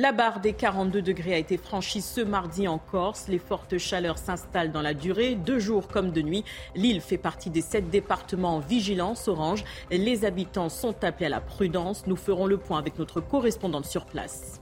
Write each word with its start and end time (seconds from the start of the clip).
La 0.00 0.12
barre 0.12 0.38
des 0.38 0.52
42 0.52 1.02
degrés 1.02 1.34
a 1.34 1.38
été 1.38 1.56
franchie 1.56 2.02
ce 2.02 2.20
mardi 2.20 2.68
en 2.68 2.78
Corse. 2.78 3.26
Les 3.26 3.40
fortes 3.40 3.78
chaleurs 3.78 4.18
s'installent 4.18 4.70
dans 4.70 4.80
la 4.80 4.94
durée, 4.94 5.34
de 5.34 5.58
jour 5.58 5.88
comme 5.88 6.12
de 6.12 6.22
nuit. 6.22 6.44
L'île 6.76 7.00
fait 7.00 7.18
partie 7.18 7.50
des 7.50 7.62
sept 7.62 7.90
départements 7.90 8.54
en 8.54 8.58
vigilance 8.60 9.26
orange. 9.26 9.64
Les 9.90 10.24
habitants 10.24 10.68
sont 10.68 11.02
appelés 11.02 11.26
à 11.26 11.30
la 11.30 11.40
prudence. 11.40 12.06
Nous 12.06 12.14
ferons 12.14 12.46
le 12.46 12.58
point 12.58 12.78
avec 12.78 12.96
notre 12.96 13.20
correspondante 13.20 13.86
sur 13.86 14.06
place. 14.06 14.60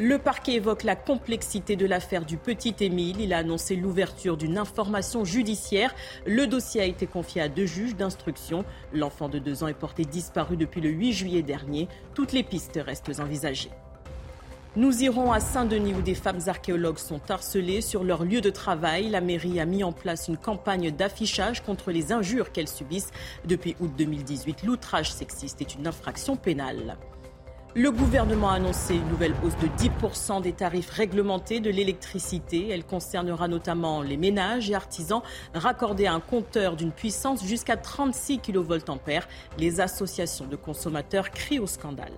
Le 0.00 0.18
parquet 0.18 0.54
évoque 0.54 0.82
la 0.82 0.96
complexité 0.96 1.76
de 1.76 1.86
l'affaire 1.86 2.24
du 2.24 2.36
petit 2.36 2.74
Émile. 2.80 3.20
Il 3.20 3.32
a 3.32 3.38
annoncé 3.38 3.76
l'ouverture 3.76 4.36
d'une 4.36 4.58
information 4.58 5.24
judiciaire. 5.24 5.94
Le 6.26 6.48
dossier 6.48 6.80
a 6.80 6.86
été 6.86 7.06
confié 7.06 7.40
à 7.40 7.48
deux 7.48 7.66
juges 7.66 7.94
d'instruction. 7.94 8.64
L'enfant 8.92 9.28
de 9.28 9.38
deux 9.38 9.62
ans 9.62 9.68
est 9.68 9.74
porté 9.74 10.04
disparu 10.04 10.56
depuis 10.56 10.80
le 10.80 10.90
8 10.90 11.12
juillet 11.12 11.42
dernier. 11.42 11.86
Toutes 12.14 12.32
les 12.32 12.42
pistes 12.42 12.80
restent 12.84 13.20
envisagées. 13.20 13.70
Nous 14.80 15.02
irons 15.02 15.30
à 15.30 15.40
Saint-Denis 15.40 15.92
où 15.92 16.00
des 16.00 16.14
femmes 16.14 16.40
archéologues 16.46 16.96
sont 16.96 17.20
harcelées 17.30 17.82
sur 17.82 18.02
leur 18.02 18.24
lieu 18.24 18.40
de 18.40 18.48
travail. 18.48 19.10
La 19.10 19.20
mairie 19.20 19.60
a 19.60 19.66
mis 19.66 19.84
en 19.84 19.92
place 19.92 20.26
une 20.26 20.38
campagne 20.38 20.90
d'affichage 20.90 21.62
contre 21.62 21.90
les 21.90 22.12
injures 22.12 22.50
qu'elles 22.50 22.66
subissent. 22.66 23.10
Depuis 23.44 23.76
août 23.80 23.90
2018, 23.98 24.62
l'outrage 24.62 25.12
sexiste 25.12 25.60
est 25.60 25.74
une 25.74 25.86
infraction 25.86 26.34
pénale. 26.34 26.96
Le 27.74 27.90
gouvernement 27.90 28.48
a 28.48 28.54
annoncé 28.54 28.94
une 28.94 29.06
nouvelle 29.08 29.34
hausse 29.44 29.58
de 29.58 29.66
10% 29.66 30.40
des 30.40 30.54
tarifs 30.54 30.88
réglementés 30.88 31.60
de 31.60 31.68
l'électricité. 31.68 32.70
Elle 32.70 32.84
concernera 32.84 33.48
notamment 33.48 34.00
les 34.00 34.16
ménages 34.16 34.70
et 34.70 34.74
artisans 34.74 35.20
raccordés 35.52 36.06
à 36.06 36.14
un 36.14 36.20
compteur 36.20 36.76
d'une 36.76 36.92
puissance 36.92 37.44
jusqu'à 37.44 37.76
36 37.76 38.38
kVA. 38.38 38.78
Les 39.58 39.82
associations 39.82 40.46
de 40.46 40.56
consommateurs 40.56 41.30
crient 41.32 41.58
au 41.58 41.66
scandale. 41.66 42.14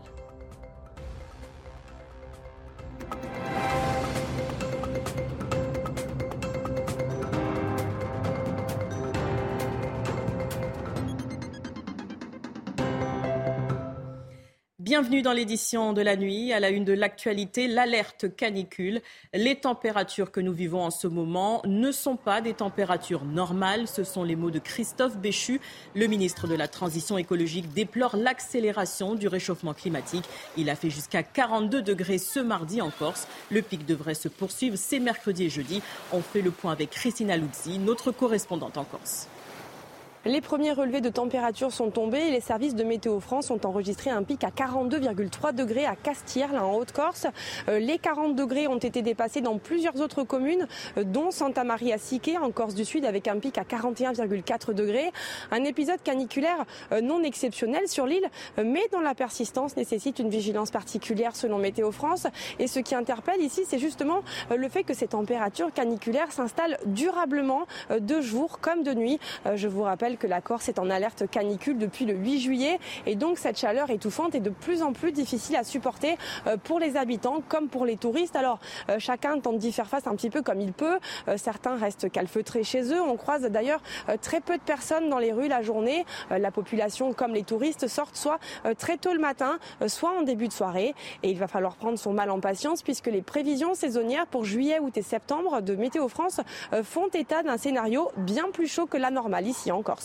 Bienvenue 14.93 15.23
dans 15.23 15.33
l'édition 15.33 15.95
de 15.95 16.03
la 16.03 16.17
nuit. 16.17 16.53
À 16.53 16.61
la 16.61 16.69
une 16.69 16.85
de 16.85 16.93
l'actualité, 16.93 17.67
l'alerte 17.67 18.37
canicule. 18.37 19.01
Les 19.33 19.57
températures 19.57 20.31
que 20.31 20.39
nous 20.39 20.53
vivons 20.53 20.83
en 20.83 20.91
ce 20.91 21.07
moment 21.07 21.63
ne 21.65 21.91
sont 21.93 22.17
pas 22.17 22.43
des 22.43 22.53
températures 22.53 23.25
normales. 23.25 23.89
Ce 23.89 24.05
sont 24.05 24.23
les 24.23 24.37
mots 24.37 24.51
de 24.51 24.59
Christophe 24.59 25.17
Béchu. 25.17 25.63
Le 25.95 26.09
ministre 26.09 26.47
de 26.47 26.55
la 26.55 26.69
Transition 26.69 27.17
écologique 27.17 27.73
déplore 27.73 28.19
l'accélération 28.19 29.15
du 29.15 29.29
réchauffement 29.29 29.73
climatique. 29.73 30.27
Il 30.59 30.69
a 30.69 30.77
fait 30.77 30.91
jusqu'à 30.91 31.23
42 31.23 31.81
degrés 31.81 32.19
ce 32.19 32.41
mardi 32.41 32.83
en 32.83 32.91
Corse. 32.91 33.27
Le 33.51 33.63
pic 33.63 33.87
devrait 33.87 34.13
se 34.13 34.29
poursuivre 34.29 34.77
ces 34.77 35.01
mercredi 35.01 35.45
et 35.45 35.49
jeudi. 35.49 35.81
On 36.13 36.21
fait 36.21 36.43
le 36.43 36.51
point 36.51 36.73
avec 36.73 36.91
Christina 36.91 37.39
Luzzi, 37.39 37.79
notre 37.79 38.13
correspondante 38.13 38.77
en 38.77 38.85
Corse. 38.85 39.27
Les 40.25 40.41
premiers 40.41 40.71
relevés 40.71 41.01
de 41.01 41.09
température 41.09 41.73
sont 41.73 41.91
tombés 41.91 42.29
et 42.29 42.31
les 42.31 42.41
services 42.41 42.77
de 42.77 42.85
Météo 42.85 43.19
France 43.19 43.51
ont 43.51 43.59
enregistré 43.65 44.09
un 44.09 44.23
pic 44.23 44.45
à 44.45 44.51
42,3 44.51 45.53
degrés 45.53 45.85
à 45.85 45.97
Castire, 45.97 46.53
là 46.53 46.65
en 46.65 46.77
Haute-Corse. 46.77 47.27
Euh, 47.69 47.81
les 47.81 47.99
40 47.99 48.37
degrés 48.37 48.69
ont 48.69 48.79
été 48.79 49.03
dépassés 49.03 49.41
dans 49.41 49.59
plusieurs 49.59 50.01
autres 50.01 50.23
communes, 50.23 50.69
euh, 50.97 51.03
dont 51.03 51.33
Santa 51.33 51.65
Maria 51.65 51.99
Sique 51.99 52.31
en 52.41 52.53
Corse 52.53 52.77
du 52.77 52.85
Sud 52.85 53.05
avec 53.05 53.27
un 53.27 53.41
pic 53.41 53.59
à 53.59 53.65
41,4 53.65 54.73
degrés. 54.73 55.11
Un 55.51 55.65
épisode 55.65 56.01
caniculaire 56.05 56.67
euh, 56.93 57.01
non 57.01 57.25
exceptionnel 57.25 57.89
sur 57.89 58.07
l'île, 58.07 58.29
mais 58.59 58.83
dont 58.93 59.01
la 59.01 59.17
persistance 59.17 59.77
nécessite 59.77 60.21
une 60.21 60.31
vigilance 60.31 60.71
particulière 60.71 61.35
selon 61.35 61.59
Météo 61.59 61.91
France. 61.91 62.29
Et 62.61 62.69
ce 62.69 62.79
qui 62.79 62.95
interpelle 62.95 63.41
ici, 63.41 63.63
c'est 63.67 63.81
justement 63.81 64.21
le 64.57 64.69
fait 64.69 64.85
que 64.85 64.95
ces 64.95 65.09
températures 65.09 65.73
caniculaires 65.73 66.31
s'installent 66.31 66.79
durablement 66.87 67.67
de 67.91 68.21
jour 68.21 68.61
comme 68.61 68.85
de 68.85 68.95
nuit. 68.95 69.19
Je 69.57 69.67
vous 69.67 69.83
rappelle 69.83 70.12
que 70.17 70.27
la 70.27 70.41
Corse 70.41 70.69
est 70.69 70.79
en 70.79 70.91
alerte 70.91 71.29
canicule 71.31 71.79
depuis 71.79 72.05
le 72.05 72.15
8 72.15 72.41
juillet 72.41 72.79
et 73.07 73.15
donc 73.15 73.39
cette 73.39 73.59
chaleur 73.59 73.91
étouffante 73.91 74.35
est 74.35 74.41
de 74.41 74.51
plus 74.51 74.83
en 74.83 74.93
plus 74.93 75.13
difficile 75.13 75.57
à 75.57 75.65
supporter 75.65 76.17
euh, 76.47 76.57
pour 76.57 76.79
les 76.79 76.97
habitants 76.97 77.43
comme 77.49 77.69
pour 77.69 77.85
les 77.85 77.97
touristes. 77.97 78.37
Alors 78.37 78.59
euh, 78.89 78.99
chacun 78.99 79.39
tente 79.39 79.59
d'y 79.59 79.73
faire 79.73 79.89
face 79.89 80.07
un 80.07 80.15
petit 80.15 80.31
peu 80.31 80.43
comme 80.43 80.61
il 80.61 80.73
peut. 80.73 80.99
Euh, 81.29 81.37
certains 81.37 81.77
restent 81.77 82.11
calfeutrés 82.11 82.65
chez 82.65 82.93
eux. 82.93 83.01
On 83.01 83.17
croise 83.17 83.43
d'ailleurs 83.43 83.81
très 84.21 84.41
peu 84.41 84.57
de 84.57 84.63
personnes 84.63 85.09
dans 85.09 85.19
les 85.19 85.33
rues 85.33 85.49
la 85.49 85.63
journée. 85.63 86.05
La 86.31 86.51
population 86.51 87.13
comme 87.13 87.33
les 87.33 87.43
touristes 87.43 87.89
sortent 87.89 88.17
soit 88.17 88.39
très 88.79 88.97
tôt 88.97 89.13
le 89.13 89.19
matin, 89.19 89.59
soit 89.87 90.11
en 90.19 90.23
début 90.23 90.49
de 90.49 90.53
soirée. 90.53 90.95
Et 91.23 91.31
il 91.31 91.39
va 91.39 91.49
falloir 91.49 91.77
prendre 91.77 91.99
son 91.99 92.13
mal 92.13 92.31
en 92.31 92.41
patience 92.41 92.83
puisque 92.83 93.07
les 93.07 93.23
prévisions 93.23 93.75
saisonnières 93.75 94.27
pour 94.27 94.45
juillet, 94.45 94.79
août 94.81 94.97
et 94.97 95.03
septembre 95.03 95.61
de 95.61 95.75
Météo 95.75 96.09
France 96.09 96.41
font 96.83 97.09
état 97.09 97.43
d'un 97.43 97.57
scénario 97.57 98.11
bien 98.17 98.51
plus 98.53 98.67
chaud 98.67 98.87
que 98.87 98.97
la 98.97 99.11
normale 99.11 99.47
ici 99.47 99.71
en 99.73 99.83
Corse. 99.83 100.02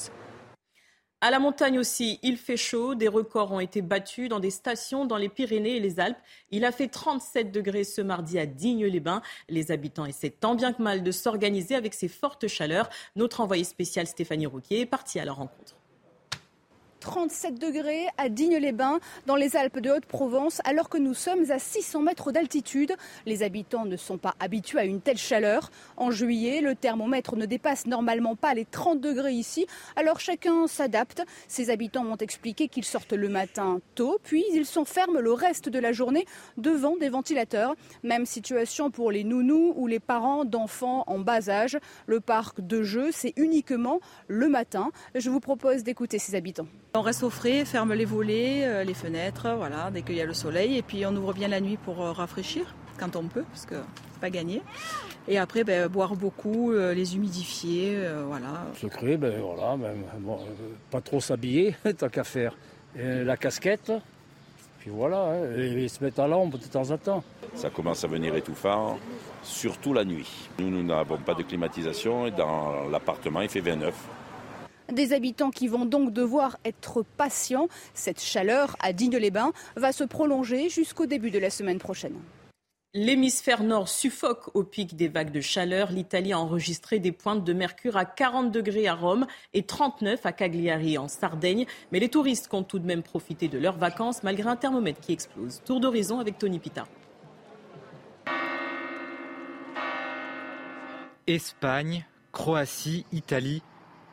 À 1.19 1.31
la 1.31 1.39
montagne 1.39 1.79
aussi, 1.79 2.19
il 2.21 2.37
fait 2.37 2.57
chaud. 2.57 2.93
Des 2.93 3.07
records 3.07 3.51
ont 3.51 3.59
été 3.59 3.81
battus 3.81 4.29
dans 4.29 4.39
des 4.39 4.51
stations 4.51 5.05
dans 5.05 5.17
les 5.17 5.29
Pyrénées 5.29 5.77
et 5.77 5.79
les 5.79 5.99
Alpes. 5.99 6.19
Il 6.51 6.63
a 6.63 6.71
fait 6.71 6.89
37 6.89 7.51
degrés 7.51 7.83
ce 7.83 8.01
mardi 8.01 8.37
à 8.37 8.45
Digne-les-Bains. 8.45 9.23
Les 9.49 9.71
habitants 9.71 10.05
essaient 10.05 10.29
tant 10.29 10.53
bien 10.53 10.73
que 10.73 10.81
mal 10.83 11.01
de 11.01 11.11
s'organiser 11.11 11.73
avec 11.73 11.95
ces 11.95 12.07
fortes 12.07 12.47
chaleurs. 12.47 12.87
Notre 13.15 13.41
envoyé 13.41 13.63
spécial 13.63 14.05
Stéphanie 14.05 14.45
Rouquier 14.45 14.81
est 14.81 14.85
parti 14.85 15.19
à 15.19 15.25
leur 15.25 15.37
rencontre. 15.37 15.76
37 16.99 17.59
degrés 17.59 18.07
à 18.17 18.29
Digne-les-Bains, 18.29 18.99
dans 19.25 19.35
les 19.35 19.55
Alpes 19.55 19.79
de 19.79 19.91
Haute-Provence, 19.91 20.61
alors 20.65 20.89
que 20.89 20.97
nous 20.97 21.13
sommes 21.13 21.49
à 21.51 21.59
600 21.59 22.01
mètres 22.01 22.31
d'altitude. 22.31 22.93
Les 23.25 23.43
habitants 23.43 23.85
ne 23.85 23.97
sont 23.97 24.17
pas 24.17 24.35
habitués 24.39 24.79
à 24.79 24.85
une 24.85 25.01
telle 25.01 25.17
chaleur. 25.17 25.71
En 25.95 26.11
juillet, 26.11 26.61
le 26.61 26.75
thermomètre 26.75 27.35
ne 27.35 27.45
dépasse 27.45 27.87
normalement 27.87 28.35
pas 28.35 28.53
les 28.53 28.65
30 28.65 28.99
degrés 28.99 29.33
ici, 29.33 29.65
alors 29.95 30.19
chacun 30.19 30.67
s'adapte. 30.67 31.23
Ces 31.47 31.69
habitants 31.69 32.03
m'ont 32.03 32.17
expliqué 32.17 32.67
qu'ils 32.67 32.85
sortent 32.85 33.13
le 33.13 33.29
matin 33.29 33.79
tôt, 33.95 34.19
puis 34.23 34.43
ils 34.53 34.65
sont 34.65 34.85
fermes 34.85 35.19
le 35.19 35.33
reste 35.33 35.69
de 35.69 35.79
la 35.79 35.91
journée 35.91 36.25
devant 36.57 36.97
des 36.97 37.09
ventilateurs. 37.09 37.75
Même 38.03 38.25
situation 38.25 38.91
pour 38.91 39.11
les 39.11 39.23
nounous 39.23 39.73
ou 39.75 39.87
les 39.87 39.99
parents 39.99 40.45
d'enfants 40.45 41.03
en 41.07 41.19
bas 41.19 41.49
âge. 41.49 41.77
Le 42.05 42.19
parc 42.19 42.61
de 42.61 42.83
jeux, 42.83 43.09
c'est 43.11 43.33
uniquement 43.37 43.99
le 44.27 44.49
matin. 44.49 44.91
Je 45.15 45.29
vous 45.29 45.39
propose 45.39 45.83
d'écouter 45.83 46.19
ces 46.19 46.35
habitants. 46.35 46.67
On 46.93 47.01
reste 47.01 47.23
au 47.23 47.29
frais, 47.29 47.63
ferme 47.65 47.93
les 47.93 48.05
volets, 48.05 48.65
euh, 48.65 48.83
les 48.83 48.93
fenêtres, 48.93 49.47
voilà, 49.55 49.91
dès 49.91 50.01
qu'il 50.01 50.15
y 50.15 50.21
a 50.21 50.25
le 50.25 50.33
soleil. 50.33 50.77
Et 50.77 50.81
puis 50.81 51.05
on 51.05 51.15
ouvre 51.15 51.33
bien 51.33 51.47
la 51.47 51.61
nuit 51.61 51.77
pour 51.77 52.01
euh, 52.01 52.11
rafraîchir 52.11 52.73
quand 52.97 53.15
on 53.15 53.23
peut, 53.27 53.43
parce 53.51 53.65
que 53.65 53.75
c'est 54.13 54.21
pas 54.21 54.29
gagné. 54.29 54.61
Et 55.27 55.37
après, 55.37 55.63
ben, 55.63 55.87
boire 55.87 56.15
beaucoup, 56.15 56.71
euh, 56.71 56.93
les 56.93 57.15
humidifier, 57.15 57.99
voilà. 58.25 58.65
Secret, 58.75 59.17
ben 59.17 59.39
voilà, 59.39 59.77
ben, 59.77 59.95
pas 60.89 61.01
trop 61.01 61.19
s'habiller, 61.19 61.75
tant 61.97 62.09
qu'à 62.09 62.23
faire. 62.23 62.57
la 62.95 63.37
casquette, 63.37 63.91
puis 64.79 64.89
voilà, 64.89 65.17
hein, 65.17 65.55
et, 65.55 65.87
se 65.87 66.03
mettre 66.03 66.21
à 66.21 66.27
l'ombre 66.27 66.57
de 66.57 66.65
temps 66.65 66.89
en 66.89 66.97
temps. 66.97 67.23
Ça 67.53 67.69
commence 67.69 68.03
à 68.03 68.07
venir 68.07 68.33
étouffant, 68.35 68.97
surtout 69.43 69.93
la 69.93 70.03
nuit. 70.03 70.49
Nous, 70.57 70.69
nous 70.69 70.83
n'avons 70.83 71.17
pas 71.17 71.35
de 71.35 71.43
climatisation 71.43 72.25
et 72.25 72.31
dans 72.31 72.89
l'appartement, 72.89 73.41
il 73.41 73.49
fait 73.49 73.61
29. 73.61 73.93
Des 74.91 75.13
habitants 75.13 75.51
qui 75.51 75.67
vont 75.67 75.85
donc 75.85 76.13
devoir 76.13 76.57
être 76.63 77.03
patients. 77.17 77.67
Cette 77.93 78.21
chaleur 78.21 78.75
à 78.79 78.93
Digne-les-Bains 78.93 79.51
va 79.75 79.91
se 79.91 80.03
prolonger 80.03 80.69
jusqu'au 80.69 81.05
début 81.05 81.31
de 81.31 81.39
la 81.39 81.49
semaine 81.49 81.79
prochaine. 81.79 82.15
L'hémisphère 82.93 83.63
nord 83.63 83.89
suffoque 83.89 84.49
au 84.55 84.63
pic 84.63 84.95
des 84.95 85.09
vagues 85.09 85.31
de 85.31 85.41
chaleur. 85.41 85.91
L'Italie 85.91 86.33
a 86.33 86.39
enregistré 86.39 86.99
des 86.99 87.11
pointes 87.11 87.43
de 87.43 87.53
mercure 87.53 87.97
à 87.97 88.05
40 88.05 88.51
degrés 88.51 88.87
à 88.87 88.95
Rome 88.95 89.27
et 89.53 89.63
39 89.63 90.25
à 90.25 90.31
Cagliari 90.31 90.97
en 90.97 91.07
Sardaigne. 91.07 91.65
Mais 91.91 91.99
les 91.99 92.09
touristes 92.09 92.47
comptent 92.47 92.69
tout 92.69 92.79
de 92.79 92.87
même 92.87 93.03
profiter 93.03 93.49
de 93.49 93.59
leurs 93.59 93.77
vacances 93.77 94.23
malgré 94.23 94.49
un 94.49 94.55
thermomètre 94.55 95.01
qui 95.01 95.11
explose. 95.11 95.61
Tour 95.65 95.81
d'horizon 95.81 96.19
avec 96.19 96.39
Tony 96.39 96.59
Pita. 96.59 96.85
Espagne, 101.27 102.05
Croatie, 102.31 103.05
Italie, 103.11 103.61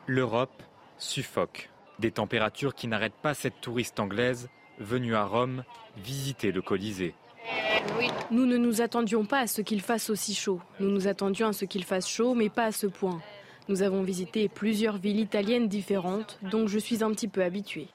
L'Europe 0.07 0.61
suffoque. 0.99 1.71
Des 1.97 2.11
températures 2.11 2.75
qui 2.75 2.87
n'arrêtent 2.87 3.13
pas 3.23 3.33
cette 3.33 3.59
touriste 3.59 3.99
anglaise 3.99 4.49
venue 4.77 5.15
à 5.15 5.25
Rome 5.25 5.63
visiter 5.97 6.51
le 6.51 6.61
Colisée. 6.61 7.15
Nous 8.29 8.45
ne 8.45 8.57
nous 8.57 8.81
attendions 8.81 9.25
pas 9.25 9.39
à 9.39 9.47
ce 9.47 9.61
qu'il 9.61 9.81
fasse 9.81 10.11
aussi 10.11 10.35
chaud. 10.35 10.61
Nous 10.79 10.91
nous 10.91 11.07
attendions 11.07 11.47
à 11.47 11.53
ce 11.53 11.65
qu'il 11.65 11.83
fasse 11.83 12.07
chaud, 12.07 12.35
mais 12.35 12.49
pas 12.49 12.65
à 12.65 12.71
ce 12.71 12.85
point. 12.85 13.19
Nous 13.67 13.81
avons 13.81 14.03
visité 14.03 14.47
plusieurs 14.47 14.97
villes 14.97 15.19
italiennes 15.19 15.67
différentes, 15.67 16.37
donc 16.43 16.67
je 16.67 16.77
suis 16.77 17.03
un 17.03 17.09
petit 17.09 17.27
peu 17.27 17.41
habituée. 17.41 17.87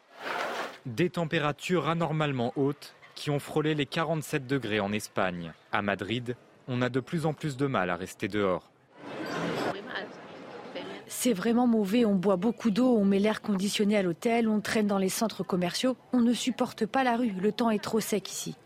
Des 0.86 1.10
températures 1.10 1.88
anormalement 1.88 2.52
hautes 2.56 2.96
qui 3.14 3.30
ont 3.30 3.38
frôlé 3.38 3.76
les 3.76 3.86
47 3.86 4.48
degrés 4.48 4.80
en 4.80 4.92
Espagne. 4.92 5.52
À 5.70 5.80
Madrid, 5.80 6.34
on 6.66 6.82
a 6.82 6.88
de 6.88 6.98
plus 6.98 7.24
en 7.24 7.34
plus 7.34 7.56
de 7.56 7.66
mal 7.66 7.88
à 7.88 7.94
rester 7.94 8.26
dehors. 8.26 8.70
C'est 11.22 11.34
vraiment 11.34 11.66
mauvais, 11.66 12.06
on 12.06 12.14
boit 12.14 12.36
beaucoup 12.36 12.70
d'eau, 12.70 12.96
on 12.96 13.04
met 13.04 13.18
l'air 13.18 13.42
conditionné 13.42 13.94
à 13.94 14.02
l'hôtel, 14.02 14.48
on 14.48 14.62
traîne 14.62 14.86
dans 14.86 14.96
les 14.96 15.10
centres 15.10 15.44
commerciaux, 15.44 15.94
on 16.14 16.22
ne 16.22 16.32
supporte 16.32 16.86
pas 16.86 17.04
la 17.04 17.18
rue, 17.18 17.28
le 17.28 17.52
temps 17.52 17.68
est 17.68 17.78
trop 17.78 18.00
sec 18.00 18.30
ici. 18.30 18.56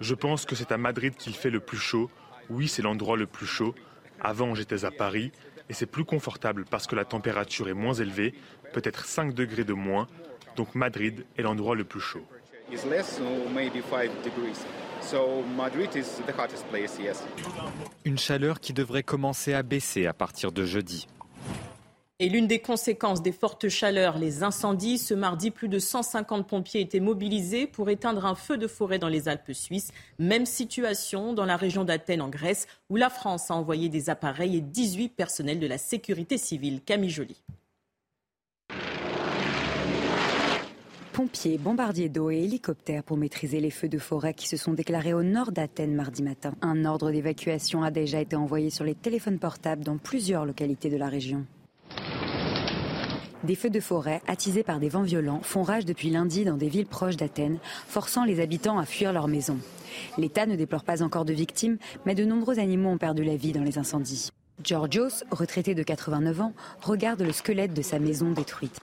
Je 0.00 0.14
pense 0.14 0.44
que 0.46 0.54
c'est 0.54 0.70
à 0.70 0.78
Madrid 0.78 1.16
qu'il 1.16 1.34
fait 1.34 1.50
le 1.50 1.58
plus 1.58 1.76
chaud. 1.76 2.08
Oui, 2.50 2.68
c'est 2.68 2.82
l'endroit 2.82 3.16
le 3.16 3.26
plus 3.26 3.46
chaud. 3.46 3.74
Avant, 4.20 4.54
j'étais 4.54 4.84
à 4.84 4.92
Paris 4.92 5.32
et 5.68 5.72
c'est 5.72 5.86
plus 5.86 6.04
confortable 6.04 6.66
parce 6.70 6.86
que 6.86 6.94
la 6.94 7.04
température 7.04 7.68
est 7.68 7.74
moins 7.74 7.94
élevée, 7.94 8.32
peut-être 8.72 9.06
5 9.06 9.34
degrés 9.34 9.64
de 9.64 9.72
moins. 9.72 10.06
Donc 10.54 10.76
Madrid 10.76 11.26
est 11.36 11.42
l'endroit 11.42 11.74
le 11.74 11.82
plus 11.82 11.98
chaud. 11.98 12.22
Une 18.04 18.18
chaleur 18.18 18.60
qui 18.60 18.72
devrait 18.72 19.02
commencer 19.02 19.54
à 19.54 19.62
baisser 19.62 20.06
à 20.06 20.12
partir 20.12 20.52
de 20.52 20.64
jeudi. 20.64 21.06
Et 22.18 22.30
l'une 22.30 22.46
des 22.46 22.60
conséquences 22.60 23.20
des 23.20 23.32
fortes 23.32 23.68
chaleurs, 23.68 24.18
les 24.18 24.42
incendies. 24.42 24.96
Ce 24.96 25.12
mardi, 25.12 25.50
plus 25.50 25.68
de 25.68 25.78
150 25.78 26.48
pompiers 26.48 26.80
étaient 26.80 26.98
mobilisés 26.98 27.66
pour 27.66 27.90
éteindre 27.90 28.24
un 28.24 28.34
feu 28.34 28.56
de 28.56 28.66
forêt 28.66 28.98
dans 28.98 29.08
les 29.08 29.28
Alpes 29.28 29.52
suisses. 29.52 29.92
Même 30.18 30.46
situation 30.46 31.34
dans 31.34 31.44
la 31.44 31.58
région 31.58 31.84
d'Athènes 31.84 32.22
en 32.22 32.30
Grèce, 32.30 32.68
où 32.88 32.96
la 32.96 33.10
France 33.10 33.50
a 33.50 33.54
envoyé 33.54 33.90
des 33.90 34.08
appareils 34.08 34.56
et 34.56 34.62
18 34.62 35.10
personnels 35.10 35.60
de 35.60 35.66
la 35.66 35.76
sécurité 35.76 36.38
civile. 36.38 36.80
Camille 36.80 37.10
Joly. 37.10 37.36
Pompiers, 41.16 41.56
bombardiers 41.56 42.10
d'eau 42.10 42.28
et 42.28 42.36
hélicoptères 42.36 43.02
pour 43.02 43.16
maîtriser 43.16 43.58
les 43.58 43.70
feux 43.70 43.88
de 43.88 43.96
forêt 43.96 44.34
qui 44.34 44.46
se 44.46 44.58
sont 44.58 44.74
déclarés 44.74 45.14
au 45.14 45.22
nord 45.22 45.50
d'Athènes 45.50 45.94
mardi 45.94 46.22
matin. 46.22 46.52
Un 46.60 46.84
ordre 46.84 47.10
d'évacuation 47.10 47.82
a 47.82 47.90
déjà 47.90 48.20
été 48.20 48.36
envoyé 48.36 48.68
sur 48.68 48.84
les 48.84 48.94
téléphones 48.94 49.38
portables 49.38 49.82
dans 49.82 49.96
plusieurs 49.96 50.44
localités 50.44 50.90
de 50.90 50.98
la 50.98 51.08
région. 51.08 51.46
Des 53.44 53.54
feux 53.54 53.70
de 53.70 53.80
forêt, 53.80 54.20
attisés 54.28 54.62
par 54.62 54.78
des 54.78 54.90
vents 54.90 55.04
violents, 55.04 55.40
font 55.40 55.62
rage 55.62 55.86
depuis 55.86 56.10
lundi 56.10 56.44
dans 56.44 56.58
des 56.58 56.68
villes 56.68 56.84
proches 56.84 57.16
d'Athènes, 57.16 57.60
forçant 57.86 58.26
les 58.26 58.38
habitants 58.38 58.78
à 58.78 58.84
fuir 58.84 59.14
leurs 59.14 59.28
maisons. 59.28 59.58
L'État 60.18 60.44
ne 60.44 60.54
déplore 60.54 60.84
pas 60.84 61.02
encore 61.02 61.24
de 61.24 61.32
victimes, 61.32 61.78
mais 62.04 62.14
de 62.14 62.26
nombreux 62.26 62.58
animaux 62.58 62.90
ont 62.90 62.98
perdu 62.98 63.24
la 63.24 63.36
vie 63.36 63.52
dans 63.52 63.64
les 63.64 63.78
incendies. 63.78 64.28
Georgios, 64.62 65.24
retraité 65.30 65.74
de 65.74 65.82
89 65.82 66.40
ans, 66.42 66.52
regarde 66.82 67.22
le 67.22 67.32
squelette 67.32 67.72
de 67.72 67.80
sa 67.80 67.98
maison 67.98 68.32
détruite. 68.32 68.80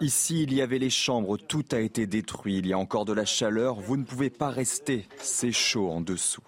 Ici, 0.00 0.44
il 0.44 0.54
y 0.54 0.62
avait 0.62 0.78
les 0.78 0.88
chambres, 0.88 1.36
tout 1.36 1.64
a 1.72 1.78
été 1.78 2.06
détruit, 2.06 2.56
il 2.56 2.66
y 2.66 2.72
a 2.72 2.78
encore 2.78 3.04
de 3.04 3.12
la 3.12 3.26
chaleur, 3.26 3.80
vous 3.80 3.98
ne 3.98 4.04
pouvez 4.04 4.30
pas 4.30 4.48
rester, 4.48 5.06
c'est 5.18 5.52
chaud 5.52 5.90
en 5.90 6.00
dessous. 6.00 6.42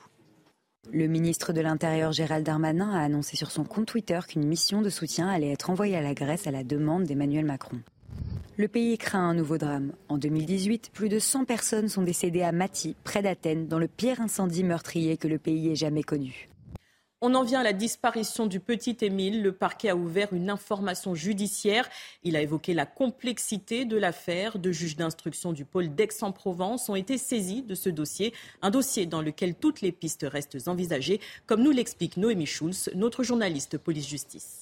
Le 0.90 1.06
ministre 1.06 1.52
de 1.52 1.60
l'Intérieur 1.60 2.12
Gérald 2.12 2.46
Darmanin 2.46 2.90
a 2.90 3.02
annoncé 3.02 3.36
sur 3.36 3.50
son 3.50 3.64
compte 3.64 3.86
Twitter 3.86 4.18
qu'une 4.26 4.46
mission 4.46 4.80
de 4.80 4.88
soutien 4.88 5.28
allait 5.28 5.52
être 5.52 5.68
envoyée 5.68 5.96
à 5.96 6.00
la 6.00 6.14
Grèce 6.14 6.46
à 6.46 6.50
la 6.50 6.64
demande 6.64 7.04
d'Emmanuel 7.04 7.44
Macron. 7.44 7.80
Le 8.56 8.68
pays 8.68 8.96
craint 8.96 9.28
un 9.28 9.34
nouveau 9.34 9.58
drame. 9.58 9.92
En 10.08 10.16
2018, 10.16 10.90
plus 10.92 11.10
de 11.10 11.18
100 11.18 11.44
personnes 11.44 11.88
sont 11.88 12.02
décédées 12.02 12.42
à 12.42 12.52
Mati, 12.52 12.96
près 13.04 13.20
d'Athènes, 13.20 13.68
dans 13.68 13.78
le 13.78 13.88
pire 13.88 14.22
incendie 14.22 14.64
meurtrier 14.64 15.18
que 15.18 15.28
le 15.28 15.38
pays 15.38 15.70
ait 15.70 15.76
jamais 15.76 16.02
connu. 16.02 16.48
On 17.24 17.36
en 17.36 17.44
vient 17.44 17.60
à 17.60 17.62
la 17.62 17.72
disparition 17.72 18.46
du 18.46 18.58
petit 18.58 18.96
Émile. 19.00 19.44
Le 19.44 19.52
parquet 19.52 19.90
a 19.90 19.94
ouvert 19.94 20.32
une 20.32 20.50
information 20.50 21.14
judiciaire. 21.14 21.88
Il 22.24 22.34
a 22.34 22.42
évoqué 22.42 22.74
la 22.74 22.84
complexité 22.84 23.84
de 23.84 23.96
l'affaire. 23.96 24.58
Deux 24.58 24.72
juges 24.72 24.96
d'instruction 24.96 25.52
du 25.52 25.64
pôle 25.64 25.94
d'Aix-en-Provence 25.94 26.88
ont 26.88 26.96
été 26.96 27.18
saisis 27.18 27.62
de 27.62 27.76
ce 27.76 27.90
dossier. 27.90 28.34
Un 28.60 28.70
dossier 28.70 29.06
dans 29.06 29.22
lequel 29.22 29.54
toutes 29.54 29.82
les 29.82 29.92
pistes 29.92 30.26
restent 30.28 30.66
envisagées, 30.66 31.20
comme 31.46 31.62
nous 31.62 31.70
l'explique 31.70 32.16
Noémie 32.16 32.44
Schulz, 32.44 32.90
notre 32.96 33.22
journaliste 33.22 33.78
police-justice. 33.78 34.61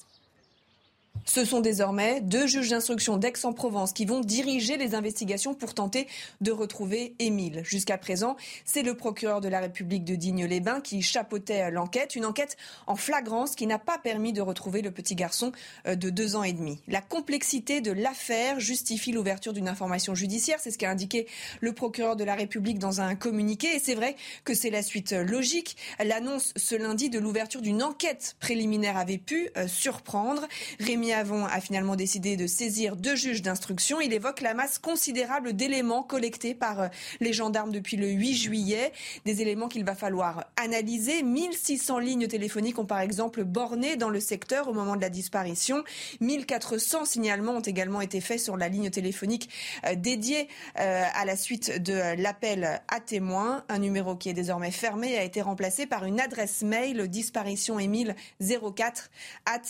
Ce 1.25 1.45
sont 1.45 1.61
désormais 1.61 2.21
deux 2.21 2.47
juges 2.47 2.69
d'instruction 2.69 3.17
d'Aix-en-Provence 3.17 3.93
qui 3.93 4.05
vont 4.05 4.21
diriger 4.21 4.77
les 4.77 4.95
investigations 4.95 5.53
pour 5.53 5.73
tenter 5.73 6.07
de 6.41 6.51
retrouver 6.51 7.15
Émile. 7.19 7.61
Jusqu'à 7.63 7.97
présent, 7.97 8.35
c'est 8.65 8.81
le 8.81 8.95
procureur 8.95 9.41
de 9.41 9.47
la 9.47 9.59
République 9.59 10.03
de 10.03 10.15
Digne-les-Bains 10.15 10.81
qui 10.81 11.01
chapeautait 11.01 11.69
l'enquête, 11.71 12.15
une 12.15 12.25
enquête 12.25 12.57
en 12.87 12.95
flagrance 12.95 13.55
qui 13.55 13.67
n'a 13.67 13.79
pas 13.79 13.97
permis 13.97 14.33
de 14.33 14.41
retrouver 14.41 14.81
le 14.81 14.91
petit 14.91 15.15
garçon 15.15 15.51
euh, 15.87 15.95
de 15.95 16.09
deux 16.09 16.35
ans 16.35 16.43
et 16.43 16.53
demi. 16.53 16.79
La 16.87 17.01
complexité 17.01 17.81
de 17.81 17.91
l'affaire 17.91 18.59
justifie 18.59 19.11
l'ouverture 19.11 19.53
d'une 19.53 19.67
information 19.67 20.15
judiciaire, 20.15 20.59
c'est 20.59 20.71
ce 20.71 20.77
qu'a 20.77 20.89
indiqué 20.89 21.27
le 21.59 21.73
procureur 21.73 22.15
de 22.15 22.23
la 22.23 22.35
République 22.35 22.79
dans 22.79 23.01
un 23.01 23.15
communiqué, 23.15 23.67
et 23.75 23.79
c'est 23.79 23.95
vrai 23.95 24.15
que 24.43 24.53
c'est 24.53 24.69
la 24.69 24.81
suite 24.81 25.11
logique. 25.11 25.77
L'annonce 26.03 26.53
ce 26.55 26.75
lundi 26.75 27.09
de 27.09 27.19
l'ouverture 27.19 27.61
d'une 27.61 27.83
enquête 27.83 28.35
préliminaire 28.39 28.97
avait 28.97 29.17
pu 29.17 29.49
euh, 29.57 29.67
surprendre. 29.67 30.47
Rémi 30.79 31.10
Avon 31.13 31.45
a 31.45 31.59
finalement 31.61 31.95
décidé 31.95 32.35
de 32.35 32.47
saisir 32.47 32.95
deux 32.95 33.15
juges 33.15 33.41
d'instruction. 33.41 34.01
Il 34.01 34.13
évoque 34.13 34.41
la 34.41 34.53
masse 34.53 34.79
considérable 34.79 35.53
d'éléments 35.53 36.03
collectés 36.03 36.53
par 36.53 36.81
euh, 36.81 36.87
les 37.19 37.33
gendarmes 37.33 37.71
depuis 37.71 37.97
le 37.97 38.07
8 38.07 38.35
juillet. 38.35 38.91
Des 39.25 39.41
éléments 39.41 39.67
qu'il 39.67 39.83
va 39.83 39.95
falloir 39.95 40.45
analyser. 40.55 41.23
1600 41.23 41.99
lignes 41.99 42.27
téléphoniques 42.27 42.79
ont 42.79 42.85
par 42.85 42.99
exemple 42.99 43.43
borné 43.43 43.95
dans 43.95 44.09
le 44.09 44.19
secteur 44.19 44.67
au 44.67 44.73
moment 44.73 44.95
de 44.95 45.01
la 45.01 45.09
disparition. 45.09 45.83
1400 46.19 47.05
signalements 47.05 47.53
ont 47.53 47.61
également 47.61 48.01
été 48.01 48.21
faits 48.21 48.39
sur 48.39 48.57
la 48.57 48.69
ligne 48.69 48.89
téléphonique 48.89 49.49
euh, 49.85 49.95
dédiée 49.95 50.47
euh, 50.79 51.03
à 51.13 51.25
la 51.25 51.35
suite 51.35 51.81
de 51.81 52.21
l'appel 52.21 52.81
à 52.87 52.99
témoins. 52.99 53.63
Un 53.69 53.79
numéro 53.79 54.15
qui 54.15 54.29
est 54.29 54.33
désormais 54.33 54.71
fermé 54.71 55.17
a 55.17 55.23
été 55.23 55.41
remplacé 55.41 55.85
par 55.85 56.05
une 56.05 56.19
adresse 56.19 56.61
mail 56.61 57.07
disparition 57.07 57.77
04 58.39 59.09
at 59.45 59.61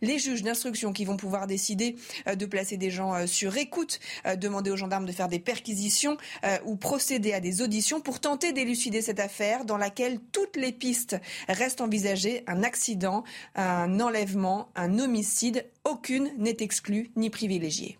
les 0.00 0.18
juges 0.18 0.42
d'instruction 0.42 0.92
qui 0.92 1.04
vont 1.04 1.16
pouvoir 1.16 1.46
décider 1.46 1.96
euh, 2.28 2.34
de 2.34 2.46
placer 2.46 2.76
des 2.76 2.90
gens 2.90 3.14
euh, 3.14 3.26
sur 3.26 3.56
écoute, 3.56 4.00
euh, 4.26 4.36
demander 4.36 4.70
aux 4.70 4.76
gendarmes 4.76 5.06
de 5.06 5.12
faire 5.12 5.28
des 5.28 5.38
perquisitions 5.38 6.16
ou 6.64 6.76
procéder 6.76 7.32
à 7.32 7.40
des 7.40 7.62
auditions 7.62 8.00
pour 8.00 8.20
tenter 8.20 8.52
d'élucider 8.52 9.02
cette 9.02 9.20
affaire 9.20 9.64
dans 9.64 9.76
laquelle 9.76 10.18
toutes 10.32 10.56
les 10.56 10.72
pistes 10.72 11.16
restent 11.48 11.80
envisagées. 11.80 12.42
Un 12.46 12.62
accident, 12.62 13.24
un 13.54 14.00
enlèvement, 14.00 14.68
un 14.74 14.98
homicide, 14.98 15.66
aucune 15.84 16.30
n'est 16.38 16.56
exclue 16.60 17.10
ni 17.16 17.30
privilégiée. 17.30 17.98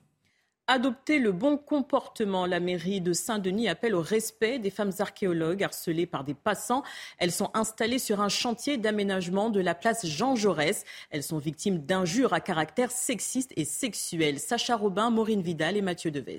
Adopter 0.67 1.19
le 1.19 1.31
bon 1.31 1.59
comportement. 1.59 2.47
La 2.47 2.59
mairie 2.59 3.03
de 3.03 3.13
Saint-Denis 3.13 3.69
appelle 3.69 3.95
au 3.95 4.01
respect 4.01 4.59
des 4.59 4.71
femmes 4.71 4.93
archéologues 4.99 5.63
harcelées 5.63 6.07
par 6.07 6.25
des 6.25 6.33
passants. 6.33 6.83
Elles 7.19 7.33
sont 7.33 7.51
installées 7.53 7.99
sur 7.99 8.23
un 8.23 8.31
chantier 8.31 8.79
d'aménagement 8.79 9.51
de 9.51 9.61
la 9.61 9.75
place 9.75 10.07
Jean 10.07 10.37
Jaurès. 10.37 10.85
Elles 11.11 11.23
sont 11.23 11.37
victimes 11.37 11.81
d'injures 11.81 12.33
à 12.33 12.41
caractère 12.41 12.91
sexiste 12.91 13.53
et 13.57 13.67
sexuel. 13.67 14.41
Sacha 14.41 14.75
Robin, 14.75 15.11
Maureen 15.11 15.43
Vidal 15.43 15.77
et 15.77 15.83
Mathieu 15.83 16.11
Devez. 16.11 16.39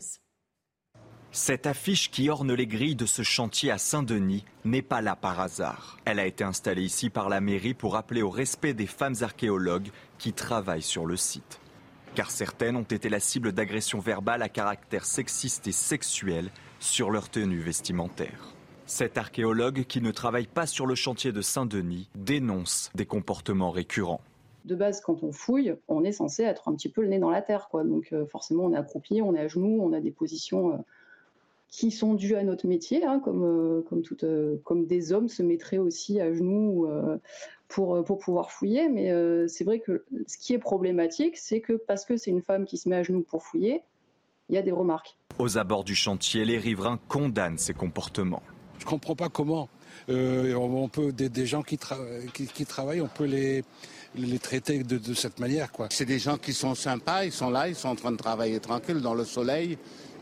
Cette 1.31 1.67
affiche 1.67 2.09
qui 2.09 2.27
orne 2.29 2.53
les 2.53 2.65
grilles 2.65 2.95
de 2.95 3.05
ce 3.05 3.21
chantier 3.21 3.69
à 3.69 3.77
Saint-Denis 3.77 4.43
n'est 4.63 4.81
pas 4.81 5.01
là 5.01 5.15
par 5.15 5.39
hasard. 5.39 5.97
Elle 6.05 6.19
a 6.19 6.25
été 6.25 6.43
installée 6.43 6.83
ici 6.83 7.11
par 7.11 7.29
la 7.29 7.41
mairie 7.41 7.75
pour 7.75 7.95
appeler 7.95 8.23
au 8.23 8.31
respect 8.31 8.73
des 8.73 8.87
femmes 8.87 9.15
archéologues 9.21 9.89
qui 10.17 10.33
travaillent 10.33 10.81
sur 10.81 11.05
le 11.05 11.17
site 11.17 11.59
car 12.15 12.31
certaines 12.31 12.77
ont 12.77 12.83
été 12.83 13.09
la 13.09 13.19
cible 13.19 13.51
d'agressions 13.51 13.99
verbales 13.99 14.41
à 14.41 14.47
caractère 14.47 15.05
sexiste 15.05 15.67
et 15.67 15.73
sexuel 15.73 16.49
sur 16.79 17.11
leur 17.11 17.29
tenue 17.29 17.59
vestimentaire. 17.59 18.53
Cet 18.85 19.17
archéologue, 19.17 19.83
qui 19.83 19.99
ne 20.01 20.11
travaille 20.11 20.47
pas 20.47 20.65
sur 20.65 20.85
le 20.85 20.95
chantier 20.95 21.33
de 21.33 21.41
Saint-Denis, 21.41 22.09
dénonce 22.15 22.89
des 22.95 23.05
comportements 23.05 23.71
récurrents. 23.71 24.21
De 24.63 24.75
base, 24.75 25.01
quand 25.01 25.23
on 25.23 25.31
fouille, 25.31 25.75
on 25.89 26.03
est 26.03 26.13
censé 26.13 26.43
être 26.43 26.69
un 26.69 26.75
petit 26.75 26.89
peu 26.89 27.01
le 27.01 27.09
nez 27.09 27.19
dans 27.19 27.29
la 27.29 27.41
terre. 27.41 27.67
Quoi. 27.69 27.83
Donc 27.83 28.07
euh, 28.13 28.25
forcément, 28.25 28.63
on 28.65 28.73
est 28.73 28.77
accroupi, 28.77 29.21
on 29.21 29.35
est 29.35 29.41
à 29.41 29.47
genoux, 29.47 29.79
on 29.81 29.91
a 29.91 29.99
des 29.99 30.11
positions 30.11 30.73
euh, 30.73 30.77
qui 31.69 31.91
sont 31.91 32.13
dues 32.13 32.35
à 32.35 32.43
notre 32.43 32.67
métier, 32.67 33.05
hein, 33.05 33.19
comme, 33.19 33.43
euh, 33.43 33.81
comme, 33.81 34.03
comme 34.63 34.85
des 34.85 35.11
hommes 35.11 35.27
se 35.27 35.43
mettraient 35.43 35.77
aussi 35.77 36.21
à 36.21 36.33
genoux 36.33 36.87
pour, 37.67 37.95
euh, 37.95 38.03
pour 38.03 38.19
pouvoir 38.19 38.51
fouiller. 38.51 38.89
Mais 38.89 39.11
euh, 39.11 39.47
c'est 39.47 39.63
vrai 39.63 39.79
que 39.79 40.05
ce 40.27 40.37
qui 40.37 40.53
est 40.53 40.59
problématique, 40.59 41.37
c'est 41.37 41.61
que 41.61 41.73
parce 41.73 42.05
que 42.05 42.17
c'est 42.17 42.31
une 42.31 42.41
femme 42.41 42.65
qui 42.65 42.77
se 42.77 42.89
met 42.89 42.95
à 42.95 43.03
genoux 43.03 43.23
pour 43.23 43.43
fouiller, 43.43 43.81
il 44.49 44.55
y 44.55 44.57
a 44.57 44.61
des 44.61 44.71
remarques. 44.71 45.17
Aux 45.39 45.57
abords 45.57 45.83
du 45.83 45.95
chantier, 45.95 46.45
les 46.45 46.57
riverains 46.57 46.99
condamnent 47.07 47.57
ces 47.57 47.73
comportements. 47.73 48.43
Je 48.77 48.85
ne 48.85 48.89
comprends 48.89 49.15
pas 49.15 49.29
comment 49.29 49.69
euh, 50.09 50.53
on 50.53 50.89
peut 50.89 51.11
des, 51.11 51.45
gens 51.45 51.63
qui, 51.63 51.79
qui, 52.33 52.65
travaillent, 52.65 53.01
on 53.01 53.07
peut 53.07 53.25
les, 53.25 53.63
les 54.15 54.39
traiter 54.39 54.83
de, 54.83 55.13
cette 55.13 55.39
manière. 55.39 55.69
C'est 55.89 56.05
des 56.05 56.19
gens 56.19 56.37
qui 56.37 56.53
sont 56.53 56.75
sympas, 56.75 57.25
ils 57.25 57.31
sont 57.31 57.49
là, 57.49 57.67
ils 57.69 57.75
sont 57.75 57.87
en 57.87 57.95
train 57.95 58.11
de 58.11 58.17
travailler 58.17 58.59
tranquille 58.59 59.01
dans 59.01 59.13
le 59.15 59.23
soleil. 59.23 59.77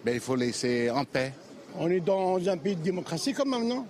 Mais 0.05 0.15
il 0.15 0.19
faut 0.19 0.35
laisser 0.35 0.89
en 0.89 1.05
paix. 1.05 1.33
On 1.77 1.89
est 1.89 1.99
dans 1.99 2.47
un 2.47 2.57
pays 2.57 2.75
de 2.75 2.81
démocratie 2.81 3.33
quand 3.33 3.45
même, 3.45 3.67
non? 3.67 3.85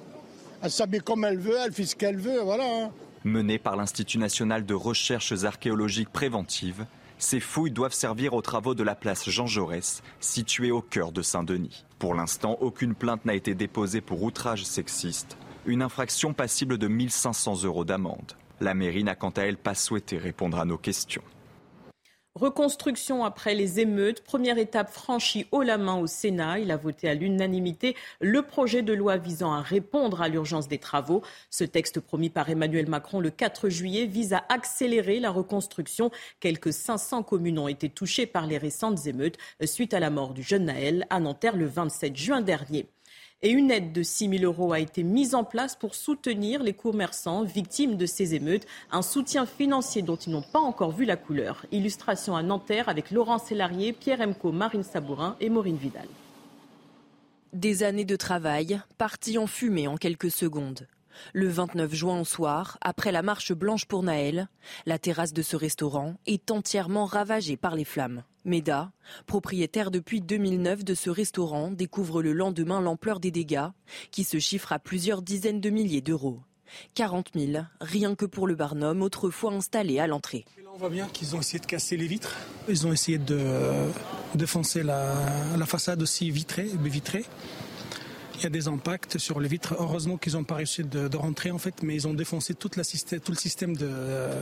Elle 0.61 0.71
s'habille 0.71 1.01
comme 1.01 1.25
elle 1.25 1.39
veut, 1.39 1.57
elle 1.65 1.73
fait 1.73 1.85
ce 1.85 1.95
qu'elle 1.95 2.17
veut, 2.17 2.39
voilà. 2.41 2.63
Hein. 2.63 2.91
Menées 3.25 3.59
par 3.59 3.75
l'Institut 3.75 4.17
national 4.17 4.65
de 4.65 4.73
recherches 4.73 5.43
archéologiques 5.43 6.09
préventives, 6.09 6.85
ces 7.17 7.39
fouilles 7.39 7.71
doivent 7.71 7.93
servir 7.93 8.33
aux 8.33 8.41
travaux 8.41 8.75
de 8.75 8.83
la 8.83 8.95
place 8.95 9.29
Jean 9.29 9.47
Jaurès, 9.47 10.01
située 10.19 10.71
au 10.71 10.81
cœur 10.81 11.11
de 11.11 11.21
Saint-Denis. 11.21 11.85
Pour 11.99 12.15
l'instant, 12.15 12.57
aucune 12.59 12.95
plainte 12.95 13.25
n'a 13.25 13.33
été 13.33 13.55
déposée 13.55 14.01
pour 14.01 14.23
outrage 14.23 14.65
sexiste, 14.65 15.37
une 15.65 15.81
infraction 15.81 16.33
passible 16.33 16.77
de 16.77 16.87
1500 16.87 17.63
euros 17.63 17.85
d'amende. 17.85 18.33
La 18.59 18.73
mairie 18.73 19.03
n'a 19.03 19.15
quant 19.15 19.29
à 19.29 19.43
elle 19.43 19.57
pas 19.57 19.75
souhaité 19.75 20.17
répondre 20.17 20.59
à 20.59 20.65
nos 20.65 20.77
questions. 20.77 21.23
Reconstruction 22.35 23.23
après 23.23 23.53
les 23.53 23.79
émeutes, 23.79 24.23
première 24.23 24.57
étape 24.57 24.89
franchie 24.89 25.45
haut 25.51 25.61
la 25.61 25.77
main 25.77 25.99
au 25.99 26.07
Sénat. 26.07 26.57
Il 26.57 26.71
a 26.71 26.77
voté 26.77 27.07
à 27.07 27.13
l'unanimité 27.13 27.95
le 28.21 28.41
projet 28.41 28.81
de 28.81 28.91
loi 28.91 29.17
visant 29.17 29.53
à 29.53 29.61
répondre 29.61 30.19
à 30.19 30.29
l'urgence 30.29 30.67
des 30.67 30.79
travaux. 30.79 31.21
Ce 31.51 31.63
texte 31.63 31.99
promis 31.99 32.31
par 32.31 32.49
Emmanuel 32.49 32.89
Macron 32.89 33.19
le 33.19 33.29
4 33.29 33.69
juillet 33.69 34.07
vise 34.07 34.33
à 34.33 34.43
accélérer 34.49 35.19
la 35.19 35.29
reconstruction. 35.29 36.09
Quelques 36.39 36.73
500 36.73 37.21
communes 37.21 37.59
ont 37.59 37.67
été 37.67 37.87
touchées 37.87 38.25
par 38.25 38.47
les 38.47 38.57
récentes 38.57 39.05
émeutes 39.05 39.37
suite 39.65 39.93
à 39.93 39.99
la 39.99 40.09
mort 40.09 40.33
du 40.33 40.41
jeune 40.41 40.65
Naël 40.65 41.05
à 41.11 41.19
Nanterre 41.19 41.55
le 41.55 41.67
27 41.67 42.17
juin 42.17 42.41
dernier 42.41 42.87
et 43.43 43.51
une 43.51 43.69
aide 43.71 43.91
de 43.91 44.01
6 44.01 44.29
000 44.39 44.43
euros 44.43 44.73
a 44.73 44.79
été 44.79 45.03
mise 45.03 45.35
en 45.35 45.43
place 45.43 45.75
pour 45.75 45.95
soutenir 45.95 46.63
les 46.63 46.73
commerçants 46.73 47.43
victimes 47.43 47.97
de 47.97 48.05
ces 48.05 48.33
émeutes. 48.35 48.65
Un 48.89 49.01
soutien 49.01 49.45
financier 49.45 50.01
dont 50.01 50.15
ils 50.15 50.31
n'ont 50.31 50.41
pas 50.41 50.59
encore 50.59 50.91
vu 50.91 51.03
la 51.03 51.17
couleur. 51.17 51.65
Illustration 51.71 52.35
à 52.35 52.41
Nanterre 52.41 52.87
avec 52.87 53.11
Laurent 53.11 53.37
Sélarié, 53.37 53.91
Pierre 53.91 54.21
Emco, 54.21 54.53
Marine 54.53 54.83
Sabourin 54.83 55.35
et 55.41 55.49
Maureen 55.49 55.75
Vidal. 55.75 56.07
Des 57.51 57.83
années 57.83 58.05
de 58.05 58.15
travail 58.15 58.81
parties 58.97 59.37
en 59.37 59.45
fumée 59.45 59.87
en 59.87 59.97
quelques 59.97 60.31
secondes. 60.31 60.87
Le 61.33 61.47
29 61.47 61.93
juin 61.93 62.21
au 62.21 62.25
soir, 62.25 62.77
après 62.81 63.11
la 63.11 63.21
marche 63.21 63.53
blanche 63.53 63.85
pour 63.85 64.01
Naël, 64.01 64.47
la 64.87 64.97
terrasse 64.97 65.33
de 65.33 65.41
ce 65.41 65.55
restaurant 65.55 66.15
est 66.25 66.49
entièrement 66.49 67.05
ravagée 67.05 67.57
par 67.57 67.75
les 67.75 67.85
flammes. 67.85 68.23
Meda, 68.45 68.91
propriétaire 69.25 69.91
depuis 69.91 70.21
2009 70.21 70.83
de 70.83 70.93
ce 70.93 71.09
restaurant, 71.09 71.71
découvre 71.71 72.21
le 72.21 72.33
lendemain 72.33 72.81
l'ampleur 72.81 73.19
des 73.19 73.31
dégâts, 73.31 73.69
qui 74.11 74.23
se 74.23 74.39
chiffrent 74.39 74.73
à 74.73 74.79
plusieurs 74.79 75.21
dizaines 75.21 75.61
de 75.61 75.69
milliers 75.69 76.01
d'euros. 76.01 76.39
40 76.95 77.29
000, 77.35 77.63
rien 77.81 78.15
que 78.15 78.25
pour 78.25 78.47
le 78.47 78.55
Barnum, 78.55 79.01
autrefois 79.01 79.53
installé 79.53 79.99
à 79.99 80.07
l'entrée. 80.07 80.45
On 80.73 80.77
voit 80.77 80.89
bien 80.89 81.07
qu'ils 81.07 81.35
ont 81.35 81.39
essayé 81.39 81.59
de 81.59 81.67
casser 81.67 81.97
les 81.97 82.07
vitres. 82.07 82.35
Ils 82.67 82.87
ont 82.87 82.91
essayé 82.91 83.19
de 83.19 83.39
défoncer 84.33 84.81
la, 84.81 85.65
façade 85.67 86.01
aussi 86.01 86.31
vitrée, 86.31 86.69
vitrée. 86.81 87.25
Il 88.35 88.43
y 88.43 88.45
a 88.45 88.49
des 88.49 88.67
impacts 88.67 89.17
sur 89.17 89.39
les 89.39 89.47
vitres. 89.47 89.75
Heureusement 89.79 90.17
qu'ils 90.17 90.33
n'ont 90.33 90.43
pas 90.43 90.55
réussi 90.55 90.83
de, 90.83 91.15
rentrer 91.15 91.51
en 91.51 91.57
fait, 91.57 91.83
mais 91.83 91.95
ils 91.95 92.07
ont 92.07 92.13
défoncé 92.13 92.53
tout 92.55 92.71
le 92.75 92.83
système 92.83 93.75
de, 93.75 93.87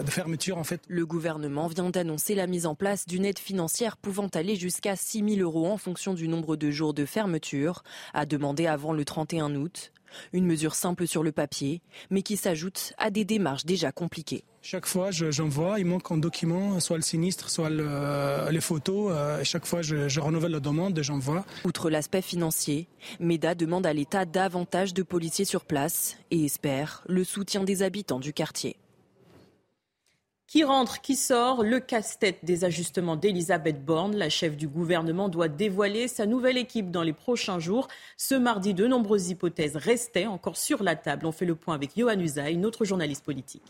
de, 0.03 0.09
fermeture 0.09 0.57
en 0.57 0.63
fait. 0.63 0.81
Le 0.87 1.05
gouvernement 1.05 1.67
vient 1.67 1.89
d'annoncer 1.89 2.33
la 2.35 2.47
mise 2.47 2.65
en 2.65 2.75
place 2.75 3.05
d'une 3.05 3.25
aide 3.25 3.39
financière 3.39 3.97
pouvant 3.97 4.27
aller 4.27 4.55
jusqu'à 4.55 4.95
6 4.95 5.35
000 5.35 5.41
euros 5.41 5.67
en 5.67 5.77
fonction 5.77 6.13
du 6.13 6.27
nombre 6.27 6.55
de 6.55 6.71
jours 6.71 6.93
de 6.93 7.05
fermeture, 7.05 7.83
à 8.13 8.25
demander 8.25 8.67
avant 8.67 8.93
le 8.93 9.05
31 9.05 9.55
août. 9.55 9.91
Une 10.33 10.45
mesure 10.45 10.75
simple 10.75 11.07
sur 11.07 11.23
le 11.23 11.31
papier, 11.31 11.81
mais 12.09 12.21
qui 12.21 12.37
s'ajoute 12.37 12.93
à 12.97 13.09
des 13.09 13.25
démarches 13.25 13.65
déjà 13.65 13.91
compliquées. 13.91 14.43
Chaque 14.63 14.85
fois, 14.85 15.09
j'envoie, 15.09 15.79
il 15.79 15.85
manque 15.85 16.11
un 16.11 16.17
document, 16.17 16.79
soit 16.79 16.97
le 16.97 17.01
sinistre, 17.01 17.49
soit 17.49 17.69
les 17.69 18.61
photos. 18.61 19.11
Euh, 19.11 19.43
chaque 19.43 19.65
fois, 19.65 19.81
je, 19.81 20.19
renouvelle 20.19 20.51
la 20.51 20.59
demande 20.59 20.97
et 20.99 21.03
j'envoie. 21.03 21.45
Outre 21.65 21.89
l'aspect 21.89 22.21
financier, 22.21 22.87
MEDA 23.19 23.55
demande 23.55 23.87
à 23.87 23.93
l'État 23.93 24.25
davantage 24.25 24.93
de 24.93 25.01
policiers 25.01 25.45
sur 25.45 25.65
place 25.65 26.17
et 26.29 26.45
espère 26.45 27.03
le 27.07 27.23
soutien 27.23 27.63
des 27.63 27.81
habitants 27.81 28.19
du 28.19 28.33
quartier. 28.33 28.77
Qui 30.51 30.65
rentre, 30.65 30.99
qui 30.99 31.15
sort 31.15 31.63
Le 31.63 31.79
casse-tête 31.79 32.43
des 32.43 32.65
ajustements 32.65 33.15
d'Elisabeth 33.15 33.85
Borne. 33.85 34.17
La 34.17 34.27
chef 34.27 34.57
du 34.57 34.67
gouvernement 34.67 35.29
doit 35.29 35.47
dévoiler 35.47 36.09
sa 36.09 36.25
nouvelle 36.25 36.57
équipe 36.57 36.91
dans 36.91 37.03
les 37.03 37.13
prochains 37.13 37.59
jours. 37.59 37.87
Ce 38.17 38.35
mardi, 38.35 38.73
de 38.73 38.85
nombreuses 38.85 39.29
hypothèses 39.29 39.77
restaient 39.77 40.25
encore 40.25 40.57
sur 40.57 40.83
la 40.83 40.97
table. 40.97 41.25
On 41.25 41.31
fait 41.31 41.45
le 41.45 41.55
point 41.55 41.75
avec 41.75 41.91
Johan 41.95 42.19
Usaï, 42.19 42.57
notre 42.57 42.83
journaliste 42.83 43.23
politique. 43.23 43.63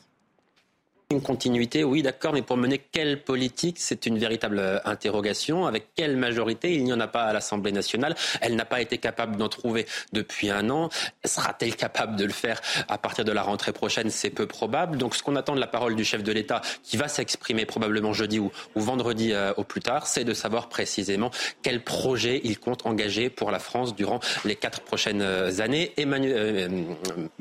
Une 1.12 1.22
continuité, 1.22 1.84
oui, 1.84 2.04
d'accord, 2.04 2.32
mais 2.32 2.42
pour 2.42 2.56
mener 2.56 2.78
quelle 2.78 3.22
politique 3.22 3.76
C'est 3.80 4.06
une 4.06 4.18
véritable 4.18 4.60
euh, 4.60 4.80
interrogation. 4.86 5.66
Avec 5.66 5.88
quelle 5.94 6.16
majorité 6.16 6.74
Il 6.74 6.86
n'y 6.86 6.94
en 6.94 7.02
a 7.02 7.08
pas 7.08 7.24
à 7.24 7.34
l'Assemblée 7.34 7.74
nationale. 7.74 8.16
Elle 8.40 8.56
n'a 8.56 8.64
pas 8.64 8.80
été 8.80 8.98
capable 8.98 9.36
d'en 9.36 9.50
trouver 9.50 9.86
depuis 10.14 10.50
un 10.50 10.70
an. 10.70 10.88
Sera-t-elle 11.26 11.76
capable 11.76 12.16
de 12.16 12.24
le 12.24 12.32
faire 12.32 12.62
à 12.88 12.98
partir 12.98 13.26
de 13.26 13.34
la 13.34 13.42
rentrée 13.42 13.74
prochaine? 13.74 14.10
C'est 14.10 14.30
peu 14.30 14.48
probable. 14.48 14.98
Donc, 14.98 15.18
ce 15.18 15.22
qu'on 15.22 15.36
attend 15.36 15.54
de 15.54 15.60
la 15.60 15.68
parole 15.68 15.98
du 15.98 16.06
chef 16.06 16.24
de 16.24 16.32
l'État, 16.32 16.62
qui 16.82 16.96
va 16.96 17.10
s'exprimer 17.10 17.66
probablement 17.66 18.14
jeudi 18.14 18.40
ou, 18.40 18.50
vendredi 18.76 19.34
euh, 19.34 19.52
au 19.58 19.66
plus 19.66 19.82
tard, 19.82 20.08
c'est 20.08 20.24
de 20.24 20.34
savoir 20.34 20.70
précisément 20.70 21.30
quel 21.62 21.84
projet 21.84 22.40
il 22.46 22.58
compte 22.58 22.86
engager 22.86 23.30
pour 23.30 23.52
la 23.52 23.60
France 23.60 23.96
durant 23.96 24.22
les 24.46 24.56
quatre 24.56 24.80
prochaines 24.80 25.22
euh, 25.22 25.60
années. 25.60 25.92
Emmanuel, 25.98 26.72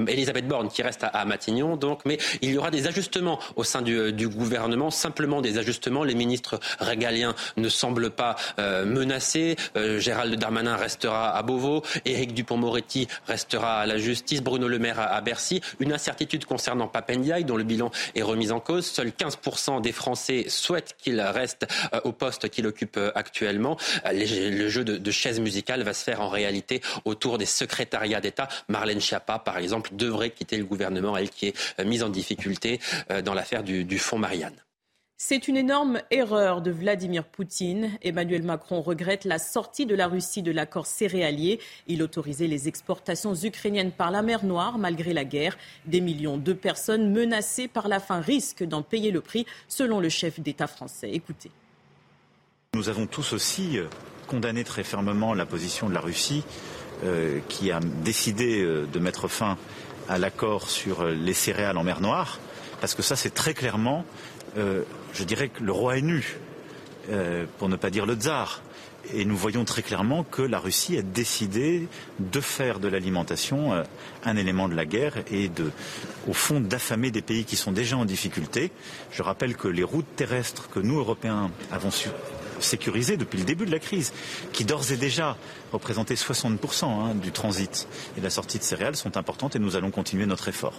Elisabeth 0.09 0.49
Borne, 0.49 0.71
qui 0.71 0.83
reste 0.83 1.05
à, 1.05 1.25
Matignon, 1.25 1.77
donc, 1.77 2.01
mais 2.05 2.19
il 2.43 2.51
y 2.51 2.59
aura 2.59 2.73
des 2.73 2.89
ajustements 2.89 3.39
au 3.61 3.65
sein 3.65 3.83
du, 3.83 4.29
gouvernement. 4.29 4.91
Simplement 4.91 5.43
des 5.43 5.59
ajustements. 5.59 6.03
Les 6.03 6.15
ministres 6.15 6.59
régaliens 6.79 7.35
ne 7.57 7.69
semblent 7.69 8.11
pas 8.11 8.37
euh, 8.59 8.87
menacés. 8.87 9.57
Euh, 9.77 10.01
Gérald 10.01 10.35
Darmanin 10.37 10.77
restera 10.77 11.37
à 11.37 11.43
Beauvau. 11.43 11.83
Éric 12.07 12.33
Dupont-Moretti 12.33 13.07
restera 13.27 13.81
à 13.81 13.87
la 13.87 13.99
justice. 13.99 14.43
Bruno 14.43 14.67
Le 14.67 14.79
Maire 14.79 14.99
à, 14.99 15.21
Bercy. 15.21 15.61
Une 15.79 15.93
incertitude 15.93 16.47
concernant 16.47 16.89
Papendiaï, 16.89 17.45
dont 17.45 17.57
le 17.57 17.65
bilan 17.65 17.91
est 18.15 18.23
remis 18.23 18.51
en 18.51 18.61
cause. 18.61 18.87
Seuls 18.87 19.11
15% 19.11 19.83
des 19.83 19.93
Français 19.93 20.47
souhaitent 20.49 20.97
qu'il 20.97 21.21
reste 21.21 21.67
euh, 21.93 22.01
au 22.05 22.13
poste 22.13 22.49
qu'il 22.49 22.67
occupe 22.67 22.99
actuellement. 23.15 23.77
le 24.11 24.69
jeu 24.69 24.85
de, 24.85 25.11
chaises 25.11 25.41
musicales 25.41 25.83
va 25.83 25.93
se 25.93 26.03
faire 26.03 26.23
en 26.23 26.29
réalité 26.29 26.81
autour 27.05 27.37
des 27.37 27.47
secrétariats 27.47 28.21
d'État. 28.21 28.49
Marlène 28.69 29.01
Schiappa, 29.01 29.39
par 29.39 29.59
exemple, 29.59 29.91
devrait 29.93 30.31
quitter 30.31 30.57
le 30.57 30.65
gouvernement, 30.65 31.17
elle 31.17 31.29
qui 31.29 31.49
est 31.49 31.85
mise 31.85 32.03
en 32.03 32.09
difficulté 32.09 32.81
dans 33.25 33.35
du, 33.59 33.99
fonds 33.99 34.19
Marianne. 34.19 34.57
C'est 35.23 35.49
une 35.49 35.59
énorme 35.59 36.01
erreur 36.11 36.63
de 36.63 36.71
Vladimir 36.71 37.25
Poutine. 37.25 37.91
Emmanuel 38.03 38.43
Macron 38.43 38.81
regrette 38.81 39.27
la 39.27 39.39
sortie 39.39 39.85
de 39.85 39.95
la 39.95 40.07
Russie 40.07 40.41
de 40.41 40.51
l'accord 40.51 40.87
céréalier. 40.87 41.61
Il 41.89 42.03
autorisait 42.03 42.47
les 42.47 42.69
exportations 42.69 43.35
ukrainiennes 43.35 43.93
par 43.93 44.11
la 44.11 44.23
mer 44.23 44.45
Noire 44.45 44.79
malgré 44.79 45.13
la 45.13 45.25
guerre. 45.25 45.59
Des 45.85 46.01
millions 46.01 46.39
de 46.39 46.55
personnes 46.55 47.13
menacées 47.13 47.69
par 47.69 47.89
la 47.89 48.01
faim 48.01 48.21
risquent 48.21 48.65
d'en 48.65 48.81
payer 48.81 49.11
le 49.11 49.21
prix, 49.21 49.45
selon 49.69 50.01
le 50.01 50.09
chef 50.09 50.41
d'État 50.41 50.67
français. 50.67 51.11
Écoutez. 51.13 51.51
Nous 52.73 52.89
avons 52.89 53.07
tous 53.07 53.35
aussi 53.35 53.77
euh, 53.77 53.89
condamné 54.27 54.65
très 54.65 54.85
fermement 54.85 55.35
la 55.35 55.45
position 55.45 55.91
de 55.91 55.95
la 55.95 56.01
Russie 56.01 56.45
euh, 57.05 57.41
qui 57.49 57.71
a 57.73 57.81
décidé 57.81 58.63
euh, 58.63 58.87
de 58.87 58.99
mettre 58.99 59.29
fin 59.29 59.59
à 60.09 60.17
l'accord 60.17 60.71
sur 60.71 61.05
les 61.05 61.35
céréales 61.35 61.77
en 61.77 61.85
mer 61.85 62.01
Noire 62.01 62.39
parce 62.81 62.95
que 62.95 63.03
ça 63.03 63.17
c'est 63.17 63.35
très 63.35 63.55
clairement, 63.55 64.05
euh, 64.57 64.83
je 65.13 65.25
dirais 65.25 65.49
que 65.49 65.63
le 65.63 65.73
roi 65.73 65.99
est 65.99 66.03
nu, 66.03 66.39
euh, 67.11 67.45
pour 67.59 67.69
ne 67.69 67.77
pas 67.77 67.91
dire 67.91 68.07
le 68.07 68.15
tsar. 68.15 68.63
Et 69.15 69.25
nous 69.25 69.37
voyons 69.37 69.65
très 69.65 69.83
clairement 69.83 70.25
que 70.25 70.43
la 70.43 70.59
Russie 70.59 70.99
a 70.99 71.03
décidé 71.03 71.89
de 72.19 72.41
faire 72.41 72.79
de 72.81 72.87
l'alimentation 72.87 73.73
euh, 73.73 73.83
un 74.25 74.37
élément 74.37 74.69
de 74.69 74.75
la 74.75 74.85
guerre 74.85 75.15
et 75.33 75.51
au 76.29 76.35
fond, 76.35 76.61
d'affamer 76.61 77.11
des 77.11 77.23
pays 77.23 77.45
qui 77.45 77.57
sont 77.57 77.73
déjà 77.73 77.97
en 77.97 78.05
difficulté. 78.05 78.71
Je 79.11 79.23
rappelle 79.23 79.57
que 79.57 79.69
les 79.69 79.83
routes 79.83 80.17
terrestres 80.17 80.69
que 80.69 80.81
nous, 80.81 80.99
Européens, 80.99 81.51
avons 81.73 81.91
sécurisées 82.61 83.17
depuis 83.17 83.39
le 83.39 83.45
début 83.45 83.65
de 83.65 83.73
la 83.73 83.79
crise, 83.79 84.13
qui 84.53 84.67
d'ores 84.67 84.93
et 84.93 84.97
déjà 84.97 85.37
représentaient 85.73 86.15
60% 86.15 86.85
hein, 86.85 87.15
du 87.15 87.33
transit 87.33 87.89
et 88.17 88.21
de 88.21 88.25
la 88.25 88.31
sortie 88.31 88.59
de 88.59 88.65
céréales, 88.65 88.97
sont 88.97 89.17
importantes 89.17 89.57
et 89.57 89.59
nous 89.59 89.77
allons 89.77 89.91
continuer 89.91 90.27
notre 90.27 90.49
effort. 90.49 90.75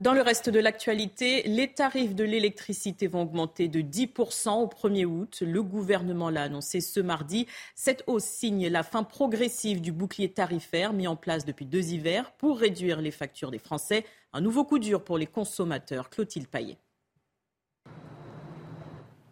Dans 0.00 0.14
le 0.14 0.22
reste 0.22 0.48
de 0.48 0.58
l'actualité, 0.58 1.42
les 1.42 1.68
tarifs 1.68 2.14
de 2.14 2.24
l'électricité 2.24 3.06
vont 3.06 3.20
augmenter 3.20 3.68
de 3.68 3.82
10% 3.82 4.62
au 4.62 4.66
1er 4.66 5.04
août. 5.04 5.42
Le 5.46 5.62
gouvernement 5.62 6.30
l'a 6.30 6.44
annoncé 6.44 6.80
ce 6.80 7.00
mardi. 7.00 7.46
Cette 7.74 8.02
hausse 8.06 8.24
signe 8.24 8.68
la 8.68 8.82
fin 8.82 9.02
progressive 9.02 9.82
du 9.82 9.92
bouclier 9.92 10.30
tarifaire 10.30 10.94
mis 10.94 11.06
en 11.06 11.16
place 11.16 11.44
depuis 11.44 11.66
deux 11.66 11.92
hivers 11.92 12.32
pour 12.32 12.58
réduire 12.58 13.02
les 13.02 13.10
factures 13.10 13.50
des 13.50 13.58
Français. 13.58 14.06
Un 14.32 14.40
nouveau 14.40 14.64
coup 14.64 14.78
dur 14.78 15.04
pour 15.04 15.18
les 15.18 15.26
consommateurs. 15.26 16.08
Clotilde 16.08 16.48
Paillet. 16.48 16.78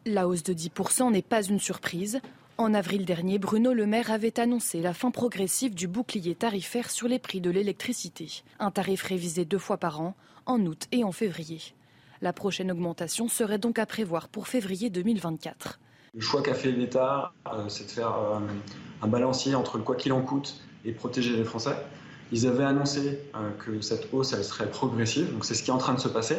La 0.04 0.28
hausse 0.28 0.42
de 0.42 0.52
10% 0.52 1.12
n'est 1.12 1.22
pas 1.22 1.42
une 1.44 1.60
surprise. 1.60 2.20
En 2.58 2.74
avril 2.74 3.06
dernier, 3.06 3.38
Bruno 3.38 3.72
Le 3.72 3.86
Maire 3.86 4.10
avait 4.10 4.38
annoncé 4.38 4.82
la 4.82 4.92
fin 4.92 5.12
progressive 5.12 5.74
du 5.74 5.86
bouclier 5.86 6.34
tarifaire 6.34 6.90
sur 6.90 7.08
les 7.08 7.20
prix 7.20 7.40
de 7.40 7.50
l'électricité. 7.50 8.42
Un 8.58 8.70
tarif 8.70 9.02
révisé 9.04 9.46
deux 9.46 9.58
fois 9.58 9.78
par 9.78 10.00
an 10.00 10.14
en 10.48 10.60
août 10.66 10.86
et 10.90 11.04
en 11.04 11.12
février. 11.12 11.60
La 12.20 12.32
prochaine 12.32 12.72
augmentation 12.72 13.28
serait 13.28 13.58
donc 13.58 13.78
à 13.78 13.86
prévoir 13.86 14.28
pour 14.28 14.48
février 14.48 14.90
2024. 14.90 15.78
Le 16.14 16.20
choix 16.20 16.42
qu'a 16.42 16.54
fait 16.54 16.72
l'État, 16.72 17.32
euh, 17.46 17.68
c'est 17.68 17.84
de 17.84 17.90
faire 17.90 18.16
euh, 18.18 18.40
un 19.02 19.06
balancier 19.06 19.54
entre 19.54 19.76
le 19.76 19.84
quoi 19.84 19.94
qu'il 19.94 20.12
en 20.12 20.22
coûte 20.22 20.60
et 20.84 20.92
protéger 20.92 21.36
les 21.36 21.44
Français. 21.44 21.76
Ils 22.32 22.46
avaient 22.46 22.64
annoncé 22.64 23.20
euh, 23.36 23.50
que 23.58 23.80
cette 23.80 24.12
hausse 24.12 24.32
elle 24.32 24.42
serait 24.42 24.70
progressive, 24.70 25.32
donc 25.32 25.44
c'est 25.44 25.54
ce 25.54 25.62
qui 25.62 25.70
est 25.70 25.74
en 25.74 25.78
train 25.78 25.94
de 25.94 26.00
se 26.00 26.08
passer. 26.08 26.38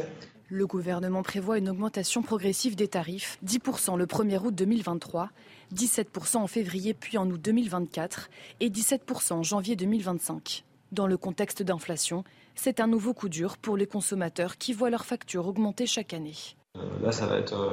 Le 0.50 0.66
gouvernement 0.66 1.22
prévoit 1.22 1.60
une 1.60 1.70
augmentation 1.70 2.24
progressive 2.24 2.75
des 2.75 2.88
tarifs, 2.88 3.38
10% 3.46 3.98
le 3.98 4.08
1er 4.08 4.39
août 4.39 4.56
2023, 4.56 5.30
17% 5.75 6.38
en 6.38 6.48
février 6.48 6.96
puis 6.96 7.20
en 7.20 7.30
août 7.30 7.39
2024 7.39 8.30
et 8.60 8.70
17% 8.70 9.34
en 9.34 9.44
janvier 9.44 9.75
2025. 9.75 10.66
Dans 10.92 11.06
le 11.06 11.18
contexte 11.18 11.62
d'inflation, 11.62 12.24
c'est 12.62 12.82
un 12.82 12.88
nouveau 12.88 13.13
coup 13.13 13.30
dur 13.30 13.58
pour 13.58 13.78
les 13.78 13.88
consommateurs 13.88 14.58
qui 14.58 14.74
voient 14.74 14.89
leurs 14.89 15.06
factures 15.06 15.48
augmenter 15.48 15.88
chaque 15.88 16.13
année. 16.13 16.36
Euh, 16.75 16.82
là, 17.01 17.13
ça 17.13 17.25
va 17.25 17.38
être 17.38 17.54
euh, 17.54 17.72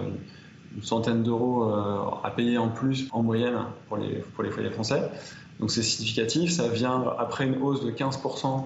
une 0.76 0.82
centaine 0.82 1.24
d'euros 1.24 1.64
euh, 1.64 2.04
à 2.22 2.30
payer 2.30 2.56
en 2.56 2.68
plus 2.68 3.08
en 3.10 3.24
moyenne 3.24 3.58
pour 3.88 3.96
les, 3.96 4.20
pour 4.20 4.44
les 4.44 4.50
foyers 4.50 4.70
français. 4.70 5.10
Donc 5.58 5.72
c'est 5.72 5.82
significatif, 5.82 6.52
ça 6.52 6.68
vient 6.68 7.04
après 7.18 7.46
une 7.46 7.60
hausse 7.60 7.84
de 7.84 7.90
15% 7.90 8.62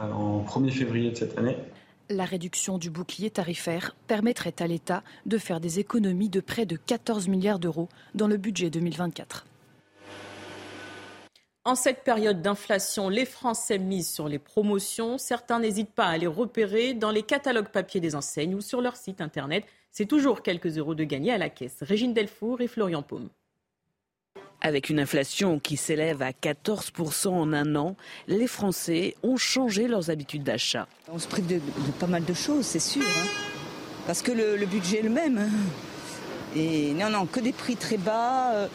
en 0.00 0.44
1er 0.46 0.70
février 0.70 1.10
de 1.12 1.16
cette 1.16 1.38
année. 1.38 1.56
La 2.10 2.24
réduction 2.26 2.76
du 2.76 2.90
bouclier 2.90 3.30
tarifaire 3.30 3.96
permettrait 4.06 4.54
à 4.58 4.66
l'État 4.66 5.02
de 5.24 5.38
faire 5.38 5.60
des 5.60 5.78
économies 5.78 6.28
de 6.28 6.40
près 6.40 6.66
de 6.66 6.76
14 6.76 7.28
milliards 7.28 7.60
d'euros 7.60 7.88
dans 8.14 8.26
le 8.26 8.36
budget 8.36 8.68
2024. 8.68 9.46
En 11.66 11.76
cette 11.76 12.04
période 12.04 12.42
d'inflation, 12.42 13.08
les 13.08 13.24
Français 13.24 13.78
misent 13.78 14.10
sur 14.10 14.28
les 14.28 14.38
promotions. 14.38 15.16
Certains 15.16 15.60
n'hésitent 15.60 15.94
pas 15.94 16.08
à 16.08 16.18
les 16.18 16.26
repérer 16.26 16.92
dans 16.92 17.10
les 17.10 17.22
catalogues 17.22 17.70
papier 17.70 18.00
des 18.00 18.14
enseignes 18.14 18.54
ou 18.54 18.60
sur 18.60 18.82
leur 18.82 18.96
site 18.96 19.22
internet. 19.22 19.64
C'est 19.90 20.04
toujours 20.04 20.42
quelques 20.42 20.76
euros 20.76 20.94
de 20.94 21.04
gagné 21.04 21.32
à 21.32 21.38
la 21.38 21.48
caisse. 21.48 21.78
Régine 21.80 22.12
Delfour 22.12 22.60
et 22.60 22.68
Florian 22.68 23.02
Paume. 23.02 23.30
Avec 24.60 24.90
une 24.90 25.00
inflation 25.00 25.58
qui 25.58 25.78
s'élève 25.78 26.20
à 26.20 26.32
14% 26.32 27.28
en 27.28 27.52
un 27.54 27.76
an, 27.76 27.96
les 28.28 28.46
Français 28.46 29.14
ont 29.22 29.38
changé 29.38 29.88
leurs 29.88 30.10
habitudes 30.10 30.42
d'achat. 30.42 30.86
On 31.08 31.18
se 31.18 31.28
prive 31.28 31.46
de, 31.46 31.60
pas 31.98 32.06
mal 32.06 32.26
de 32.26 32.34
choses, 32.34 32.66
c'est 32.66 32.78
sûr. 32.78 33.02
Hein. 33.02 33.26
parce 34.06 34.20
que 34.20 34.32
le, 34.32 34.66
budget 34.66 34.98
est 34.98 35.02
le 35.02 35.08
même. 35.08 35.50
Et 36.54 36.92
non, 36.92 37.08
non, 37.08 37.24
que 37.24 37.40
des 37.40 37.52
prix 37.52 37.76
très 37.76 37.96
bas. 37.96 38.52
Euh, 38.52 38.68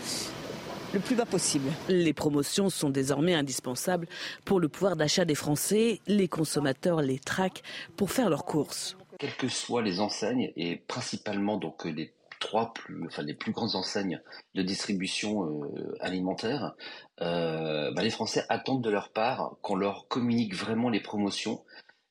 le 0.93 0.99
plus 0.99 1.15
bas 1.15 1.25
possible. 1.25 1.69
Les 1.87 2.13
promotions 2.13 2.69
sont 2.69 2.89
désormais 2.89 3.35
indispensables 3.35 4.07
pour 4.45 4.59
le 4.59 4.69
pouvoir 4.69 4.95
d'achat 4.95 5.25
des 5.25 5.35
Français. 5.35 5.99
Les 6.07 6.27
consommateurs 6.27 7.01
les 7.01 7.19
traquent 7.19 7.63
pour 7.95 8.11
faire 8.11 8.29
leurs 8.29 8.45
courses. 8.45 8.97
Quelles 9.19 9.35
que 9.35 9.49
soient 9.49 9.81
les 9.81 9.99
enseignes, 9.99 10.51
et 10.55 10.77
principalement 10.77 11.57
donc 11.57 11.85
les 11.85 12.13
trois 12.39 12.73
plus, 12.73 13.05
enfin 13.05 13.21
les 13.21 13.33
plus 13.33 13.51
grandes 13.51 13.75
enseignes 13.75 14.21
de 14.55 14.61
distribution 14.61 15.43
euh, 15.43 15.95
alimentaire, 15.99 16.73
euh, 17.21 17.91
bah, 17.91 18.01
les 18.01 18.09
Français 18.09 18.45
attendent 18.47 18.83
de 18.83 18.89
leur 18.89 19.09
part 19.09 19.57
qu'on 19.61 19.75
leur 19.75 20.07
communique 20.07 20.55
vraiment 20.55 20.89
les 20.89 21.01
promotions, 21.01 21.63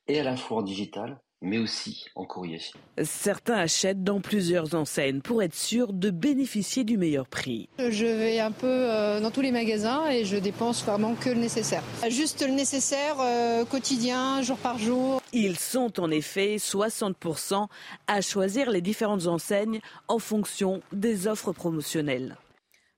et 0.07 0.19
à 0.19 0.23
la 0.23 0.37
fois 0.37 0.59
en 0.59 0.61
digital 0.61 1.19
mais 1.41 1.57
aussi 1.57 2.05
en 2.15 2.25
courrier. 2.25 2.59
Certains 3.03 3.55
achètent 3.55 4.03
dans 4.03 4.19
plusieurs 4.19 4.75
enseignes 4.75 5.21
pour 5.21 5.41
être 5.41 5.55
sûrs 5.55 5.93
de 5.93 6.09
bénéficier 6.09 6.83
du 6.83 6.97
meilleur 6.97 7.27
prix. 7.27 7.69
Je 7.77 8.05
vais 8.05 8.39
un 8.39 8.51
peu 8.51 8.67
euh, 8.67 9.21
dans 9.21 9.31
tous 9.31 9.41
les 9.41 9.51
magasins 9.51 10.09
et 10.09 10.25
je 10.25 10.37
dépense 10.37 10.83
vraiment 10.83 11.15
que 11.15 11.29
le 11.29 11.39
nécessaire. 11.39 11.83
Juste 12.09 12.45
le 12.45 12.53
nécessaire 12.53 13.15
euh, 13.19 13.65
quotidien, 13.65 14.41
jour 14.41 14.57
par 14.57 14.77
jour. 14.77 15.21
Ils 15.31 15.57
sont 15.57 15.99
en 15.99 16.11
effet 16.11 16.57
60% 16.57 17.67
à 18.07 18.21
choisir 18.21 18.69
les 18.69 18.81
différentes 18.81 19.27
enseignes 19.27 19.79
en 20.07 20.19
fonction 20.19 20.81
des 20.91 21.27
offres 21.27 21.53
promotionnelles. 21.53 22.35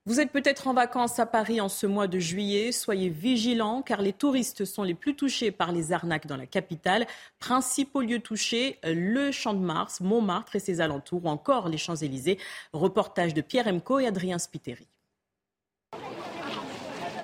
Vous 0.07 0.19
êtes 0.19 0.31
peut-être 0.31 0.67
en 0.67 0.73
vacances 0.73 1.19
à 1.19 1.27
Paris 1.27 1.61
en 1.61 1.69
ce 1.69 1.85
mois 1.85 2.07
de 2.07 2.17
juillet. 2.17 2.71
Soyez 2.71 3.09
vigilants 3.09 3.83
car 3.83 4.01
les 4.01 4.13
touristes 4.13 4.65
sont 4.65 4.81
les 4.81 4.95
plus 4.95 5.15
touchés 5.15 5.51
par 5.51 5.71
les 5.71 5.91
arnaques 5.91 6.25
dans 6.25 6.37
la 6.37 6.47
capitale. 6.47 7.05
Principaux 7.37 8.01
lieux 8.01 8.19
touchés, 8.19 8.79
le 8.83 9.31
Champ 9.31 9.53
de 9.53 9.59
Mars, 9.59 10.01
Montmartre 10.01 10.55
et 10.55 10.59
ses 10.59 10.81
alentours 10.81 11.25
ou 11.25 11.29
encore 11.29 11.69
les 11.69 11.77
Champs-Élysées. 11.77 12.39
Reportage 12.73 13.35
de 13.35 13.41
Pierre 13.41 13.67
Emco 13.67 13.99
et 13.99 14.07
Adrien 14.07 14.39
Spiteri. 14.39 14.87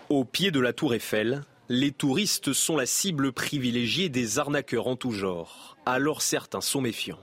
Au 0.10 0.24
pied 0.24 0.52
de 0.52 0.60
la 0.60 0.72
tour 0.72 0.94
Eiffel, 0.94 1.42
les 1.70 1.92
touristes 1.92 2.54
sont 2.54 2.78
la 2.78 2.86
cible 2.86 3.32
privilégiée 3.32 4.10
des 4.10 4.38
arnaqueurs 4.38 4.86
en 4.86 4.96
tout 4.96 5.14
genre. 5.14 5.78
Alors 5.88 6.22
certains 6.22 6.62
sont 6.62 6.82
méfiants. 6.82 7.20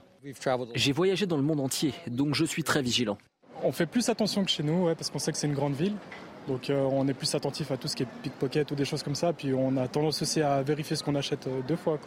J'ai 0.73 0.91
voyagé 0.91 1.25
dans 1.27 1.37
le 1.37 1.43
monde 1.43 1.61
entier, 1.61 1.93
donc 2.07 2.35
je 2.35 2.43
suis 2.43 2.63
très 2.63 2.81
vigilant. 2.81 3.17
On 3.63 3.71
fait 3.71 3.85
plus 3.85 4.09
attention 4.09 4.43
que 4.43 4.51
chez 4.51 4.63
nous, 4.63 4.93
parce 4.95 5.09
qu'on 5.09 5.19
sait 5.19 5.31
que 5.31 5.37
c'est 5.37 5.47
une 5.47 5.53
grande 5.53 5.75
ville. 5.75 5.95
Donc 6.47 6.69
euh, 6.69 6.81
on 6.91 7.07
est 7.07 7.13
plus 7.13 7.33
attentif 7.33 7.71
à 7.71 7.77
tout 7.77 7.87
ce 7.87 7.95
qui 7.95 8.03
est 8.03 8.07
pickpocket 8.21 8.69
ou 8.71 8.75
des 8.75 8.85
choses 8.85 9.03
comme 9.03 9.15
ça. 9.15 9.33
Puis 9.33 9.53
on 9.53 9.77
a 9.77 9.87
tendance 9.87 10.21
aussi 10.21 10.41
à 10.41 10.61
vérifier 10.61 10.95
ce 10.95 11.03
qu'on 11.03 11.15
achète 11.15 11.47
euh, 11.47 11.61
deux 11.67 11.75
fois. 11.75 11.99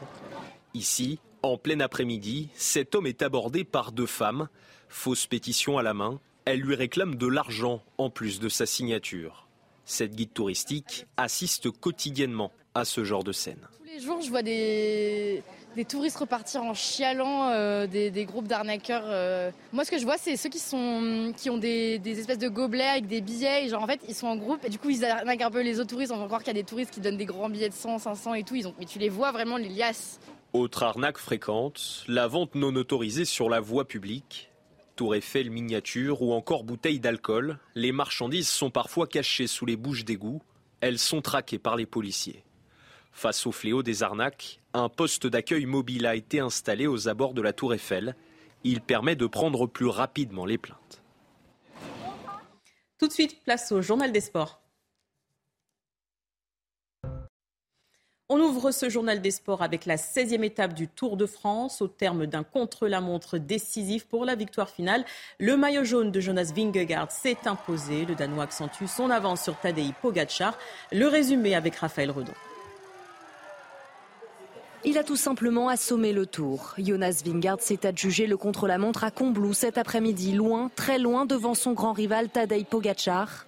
Ici, 0.75 1.19
en 1.43 1.57
plein 1.57 1.81
après-midi, 1.81 2.51
cet 2.55 2.95
homme 2.95 3.07
est 3.07 3.23
abordé 3.23 3.65
par 3.65 3.93
deux 3.93 4.07
femmes. 4.07 4.49
Fausse 4.89 5.27
pétition 5.27 5.79
à 5.79 5.83
la 5.83 5.95
main, 5.95 6.21
elles 6.45 6.61
lui 6.61 6.75
réclament 6.75 7.17
de 7.17 7.27
l'argent 7.27 7.83
en 7.99 8.11
plus 8.11 8.41
de 8.41 8.49
sa 8.49 8.65
signature. 8.65 9.49
Cette 9.85 10.15
guide 10.15 10.33
touristique 10.33 11.07
assiste 11.17 11.71
quotidiennement 11.71 12.53
à 12.75 12.85
ce 12.85 13.05
genre 13.05 13.25
de 13.25 13.33
scène. 13.33 13.67
Tous 13.79 13.85
les 13.85 14.01
jours, 14.01 14.21
je 14.23 14.31
vois 14.31 14.43
des, 14.43 15.43
des 15.79 15.85
touristes 15.85 16.17
repartir 16.17 16.65
en 16.65 16.75
chialant, 16.75 17.51
euh, 17.51 17.87
des, 17.87 18.25
groupes 18.25 18.49
d'arnaqueurs. 18.49 19.05
Euh. 19.07 19.53
Moi, 19.73 19.85
ce 19.85 19.93
que 19.93 19.99
je 19.99 20.03
vois, 20.03 20.17
c'est 20.19 20.37
ceux 20.37 20.49
qui, 20.49 20.59
sont, 20.59 21.33
qui 21.37 21.51
ont 21.51 21.57
des, 21.57 22.01
espèces 22.05 22.39
de 22.39 22.49
gobelets 22.49 22.83
avec 22.83 23.07
des 23.07 23.21
billets. 23.21 23.65
Et 23.65 23.69
genre, 23.69 23.85
en 23.85 23.87
fait, 23.87 24.01
ils 24.09 24.15
sont 24.15 24.27
en 24.27 24.35
groupe 24.35 24.65
et 24.65 24.71
du 24.71 24.79
coup, 24.81 24.91
ils 24.91 25.05
arnaquent 25.05 25.43
un 25.43 25.53
peu 25.53 25.63
les 25.63 25.79
autres 25.79 25.91
touristes. 25.91 26.11
On 26.13 26.19
va 26.19 26.27
croire 26.27 26.43
qu'il 26.43 26.49
y 26.49 26.59
a 26.59 26.61
des 26.61 26.67
touristes 26.67 26.91
qui 26.91 27.01
donnent 27.01 27.17
des 27.17 27.27
grands 27.27 27.49
billets 27.49 27.69
de 27.69 27.75
100, 27.75 28.01
500 28.01 28.35
et 28.35 28.43
tout. 28.43 28.57
Ils 28.57 28.67
ont, 28.67 28.75
mais 28.81 28.87
tu 28.87 28.99
les 28.99 29.09
vois 29.09 29.31
vraiment, 29.31 29.57
les 29.57 29.69
liasses. 29.69 30.19
Autre 30.53 30.83
arnaque 30.83 31.19
fréquente, 31.19 32.03
la 32.09 32.27
vente 32.27 32.57
non 32.57 32.75
autorisée 32.75 33.25
sur 33.25 33.49
la 33.49 33.61
voie 33.61 33.87
publique. 33.87 34.51
Tour 34.97 35.15
Eiffel 35.15 35.49
miniature 35.49 36.23
ou 36.23 36.33
encore 36.33 36.65
bouteilles 36.65 36.99
d'alcool, 36.99 37.61
les 37.77 37.93
marchandises 37.93 38.49
sont 38.49 38.71
parfois 38.71 39.07
cachées 39.07 39.47
sous 39.47 39.65
les 39.65 39.77
bouches 39.77 40.05
d'égout. 40.05 40.43
Elles 40.81 40.99
sont 40.99 41.21
traquées 41.21 41.61
par 41.61 41.77
les 41.77 41.87
policiers. 41.87 42.43
Face 43.13 43.47
au 43.47 43.53
fléau 43.53 43.83
des 43.83 44.03
arnaques, 44.05 44.61
un 44.75 44.89
poste 44.89 45.27
d'accueil 45.27 45.67
mobile 45.67 46.07
a 46.07 46.15
été 46.15 46.41
installé 46.41 46.87
aux 46.87 47.09
abords 47.09 47.35
de 47.35 47.43
la 47.43 47.53
tour 47.53 47.75
Eiffel. 47.75 48.15
Il 48.65 48.81
permet 48.81 49.17
de 49.17 49.27
prendre 49.27 49.67
plus 49.67 49.87
rapidement 49.87 50.45
les 50.45 50.59
plaintes. 50.59 51.03
Tout 52.99 53.07
de 53.07 53.13
suite, 53.13 53.43
place 53.45 53.71
au 53.73 53.81
journal 53.81 54.13
des 54.13 54.21
sports. 54.21 54.61
On 58.31 58.41
ouvre 58.41 58.73
ce 58.73 58.91
journal 58.91 59.23
des 59.23 59.31
sports 59.31 59.63
avec 59.63 59.87
la 59.87 59.97
16e 59.97 60.43
étape 60.43 60.75
du 60.75 60.87
Tour 60.87 61.17
de 61.17 61.25
France. 61.25 61.81
Au 61.81 61.89
terme 61.89 62.27
d'un 62.27 62.43
contre-la-montre 62.43 63.39
décisif 63.39 64.07
pour 64.07 64.27
la 64.27 64.35
victoire 64.35 64.69
finale, 64.69 65.07
le 65.39 65.57
maillot 65.57 65.85
jaune 65.85 66.13
de 66.13 66.21
Jonas 66.21 66.53
Vingegaard 66.55 67.11
s'est 67.11 67.47
imposé. 67.47 68.05
Le 68.05 68.15
Danois 68.15 68.45
accentue 68.45 68.85
son 68.87 69.09
avance 69.09 69.45
sur 69.45 69.59
Tadej 69.59 69.95
Pogacar. 70.03 70.59
Le 70.93 71.07
résumé 71.07 71.55
avec 71.55 71.77
Raphaël 71.77 72.11
Redon. 72.11 72.35
Il 74.85 74.97
a 74.97 75.03
tout 75.03 75.17
simplement 75.17 75.69
assommé 75.69 76.13
le 76.13 76.25
tour. 76.25 76.75
Jonas 76.79 77.23
Vingard 77.25 77.61
s'est 77.61 77.85
adjugé 77.85 78.29
le 78.29 78.37
contre-la-montre 78.37 79.03
à 79.03 79.11
Combloux 79.11 79.53
cet 79.53 79.77
après-midi, 79.77 80.33
loin, 80.33 80.71
très 80.77 80.99
loin 80.99 81.27
devant 81.27 81.55
son 81.55 81.73
grand 81.73 81.93
rival 81.93 82.29
Tadej 82.29 82.65
Pogacar. 82.65 83.47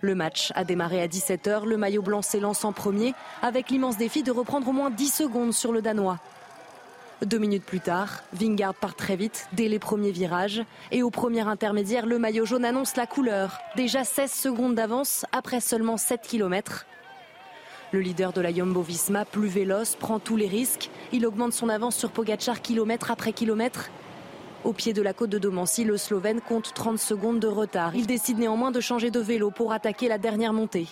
Le 0.00 0.16
match 0.16 0.52
a 0.56 0.64
démarré 0.64 1.00
à 1.00 1.06
17h. 1.06 1.64
Le 1.64 1.76
maillot 1.76 2.02
blanc 2.02 2.22
s'élance 2.22 2.64
en 2.64 2.72
premier 2.72 3.14
avec 3.40 3.70
l'immense 3.70 3.96
défi 3.96 4.24
de 4.24 4.32
reprendre 4.32 4.68
au 4.68 4.72
moins 4.72 4.90
10 4.90 5.08
secondes 5.14 5.54
sur 5.54 5.72
le 5.72 5.80
Danois. 5.80 6.18
Deux 7.24 7.38
minutes 7.38 7.64
plus 7.64 7.80
tard, 7.80 8.24
Vingard 8.32 8.74
part 8.74 8.96
très 8.96 9.14
vite 9.14 9.46
dès 9.52 9.68
les 9.68 9.78
premiers 9.78 10.10
virages. 10.10 10.62
Et 10.90 11.04
au 11.04 11.10
premier 11.10 11.46
intermédiaire, 11.46 12.04
le 12.04 12.18
maillot 12.18 12.46
jaune 12.46 12.64
annonce 12.64 12.96
la 12.96 13.06
couleur. 13.06 13.60
Déjà 13.76 14.02
16 14.02 14.30
secondes 14.30 14.74
d'avance 14.74 15.24
après 15.30 15.60
seulement 15.60 15.96
7 15.96 16.20
km. 16.22 16.84
Le 17.94 18.00
leader 18.00 18.32
de 18.32 18.40
la 18.40 18.52
Jumbo-Visma, 18.52 19.24
plus 19.24 19.46
véloce, 19.46 19.94
prend 19.94 20.18
tous 20.18 20.34
les 20.34 20.48
risques. 20.48 20.90
Il 21.12 21.24
augmente 21.24 21.52
son 21.52 21.68
avance 21.68 21.94
sur 21.94 22.10
Pogacar 22.10 22.60
kilomètre 22.60 23.12
après 23.12 23.32
kilomètre. 23.32 23.88
Au 24.64 24.72
pied 24.72 24.92
de 24.92 25.00
la 25.00 25.12
côte 25.12 25.30
de 25.30 25.38
Domancy, 25.38 25.84
le 25.84 25.96
Slovène 25.96 26.40
compte 26.40 26.74
30 26.74 26.98
secondes 26.98 27.38
de 27.38 27.46
retard. 27.46 27.94
Il 27.94 28.08
décide 28.08 28.40
néanmoins 28.40 28.72
de 28.72 28.80
changer 28.80 29.12
de 29.12 29.20
vélo 29.20 29.52
pour 29.52 29.72
attaquer 29.72 30.08
la 30.08 30.18
dernière 30.18 30.52
montée. 30.52 30.88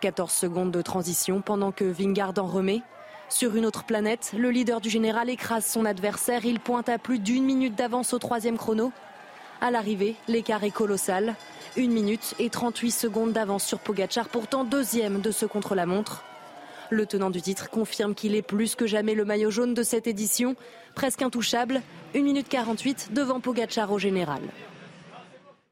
14 0.00 0.30
secondes 0.30 0.70
de 0.70 0.80
transition 0.80 1.40
pendant 1.40 1.72
que 1.72 1.82
Vingard 1.82 2.34
en 2.38 2.46
remet. 2.46 2.82
Sur 3.28 3.56
une 3.56 3.66
autre 3.66 3.82
planète, 3.82 4.32
le 4.38 4.50
leader 4.50 4.80
du 4.80 4.90
général 4.90 5.28
écrase 5.28 5.66
son 5.66 5.84
adversaire. 5.84 6.44
Il 6.44 6.60
pointe 6.60 6.88
à 6.88 6.98
plus 6.98 7.18
d'une 7.18 7.44
minute 7.44 7.74
d'avance 7.74 8.12
au 8.14 8.20
troisième 8.20 8.58
chrono. 8.58 8.92
À 9.60 9.72
l'arrivée, 9.72 10.14
l'écart 10.28 10.62
est 10.62 10.70
colossal. 10.70 11.34
1 11.78 11.88
minute 11.88 12.34
et 12.38 12.48
38 12.48 12.90
secondes 12.90 13.32
d'avance 13.32 13.64
sur 13.64 13.78
Pogachar, 13.78 14.28
pourtant 14.28 14.64
deuxième 14.64 15.20
de 15.20 15.30
ce 15.30 15.44
contre-la-montre. 15.44 16.24
Le 16.90 17.04
tenant 17.04 17.30
du 17.30 17.42
titre 17.42 17.68
confirme 17.68 18.14
qu'il 18.14 18.34
est 18.34 18.42
plus 18.42 18.74
que 18.76 18.86
jamais 18.86 19.14
le 19.14 19.24
maillot 19.24 19.50
jaune 19.50 19.74
de 19.74 19.82
cette 19.82 20.06
édition, 20.06 20.56
presque 20.94 21.22
intouchable, 21.22 21.82
1 22.14 22.22
minute 22.22 22.48
48 22.48 23.12
devant 23.12 23.40
Pogachar 23.40 23.92
au 23.92 23.98
général. 23.98 24.40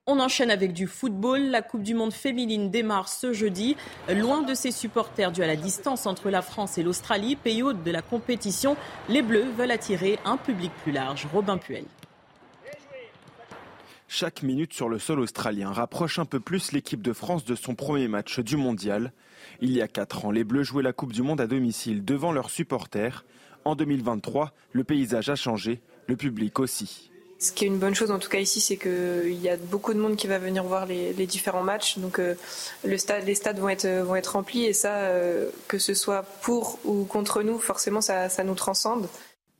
On 0.06 0.20
enchaîne 0.20 0.50
avec 0.50 0.74
du 0.74 0.86
football. 0.86 1.40
La 1.40 1.62
Coupe 1.62 1.82
du 1.82 1.94
Monde 1.94 2.12
féminine 2.12 2.70
démarre 2.70 3.08
ce 3.08 3.32
jeudi. 3.32 3.74
Loin 4.14 4.42
de 4.42 4.52
ses 4.52 4.70
supporters 4.70 5.32
dus 5.32 5.42
à 5.42 5.46
la 5.46 5.56
distance 5.56 6.04
entre 6.04 6.28
la 6.28 6.42
France 6.42 6.76
et 6.76 6.82
l'Australie, 6.82 7.36
pays 7.36 7.62
hôte 7.62 7.82
de 7.82 7.90
la 7.90 8.02
compétition, 8.02 8.76
les 9.08 9.22
Bleus 9.22 9.50
veulent 9.56 9.70
attirer 9.70 10.18
un 10.26 10.36
public 10.36 10.72
plus 10.82 10.92
large. 10.92 11.26
Robin 11.32 11.56
Puel. 11.56 11.84
Chaque 14.16 14.44
minute 14.44 14.72
sur 14.72 14.88
le 14.88 15.00
sol 15.00 15.18
australien 15.18 15.72
rapproche 15.72 16.20
un 16.20 16.24
peu 16.24 16.38
plus 16.38 16.70
l'équipe 16.70 17.02
de 17.02 17.12
France 17.12 17.44
de 17.44 17.56
son 17.56 17.74
premier 17.74 18.06
match 18.06 18.38
du 18.38 18.56
mondial. 18.56 19.12
Il 19.60 19.72
y 19.72 19.82
a 19.82 19.88
quatre 19.88 20.24
ans, 20.24 20.30
les 20.30 20.44
Bleus 20.44 20.62
jouaient 20.62 20.84
la 20.84 20.92
Coupe 20.92 21.12
du 21.12 21.22
Monde 21.22 21.40
à 21.40 21.48
domicile 21.48 22.04
devant 22.04 22.30
leurs 22.30 22.48
supporters. 22.48 23.24
En 23.64 23.74
2023, 23.74 24.52
le 24.70 24.84
paysage 24.84 25.30
a 25.30 25.34
changé, 25.34 25.80
le 26.06 26.14
public 26.14 26.60
aussi. 26.60 27.10
Ce 27.40 27.50
qui 27.50 27.64
est 27.64 27.66
une 27.66 27.80
bonne 27.80 27.96
chose 27.96 28.12
en 28.12 28.20
tout 28.20 28.28
cas 28.28 28.38
ici, 28.38 28.60
c'est 28.60 28.76
qu'il 28.76 29.42
y 29.42 29.48
a 29.48 29.56
beaucoup 29.56 29.92
de 29.92 29.98
monde 29.98 30.14
qui 30.14 30.28
va 30.28 30.38
venir 30.38 30.62
voir 30.62 30.86
les, 30.86 31.12
différents 31.26 31.64
matchs. 31.64 31.98
Donc 31.98 32.20
euh, 32.20 32.36
les 32.84 32.98
stades 32.98 33.58
vont 33.58 33.68
être, 33.68 34.30
remplis 34.30 34.64
et 34.64 34.74
ça, 34.74 34.94
euh, 34.94 35.50
que 35.66 35.80
ce 35.80 35.92
soit 35.92 36.22
pour 36.40 36.78
ou 36.84 37.02
contre 37.02 37.42
nous, 37.42 37.58
forcément 37.58 38.00
ça 38.00 38.44
nous 38.44 38.54
transcende. 38.54 39.08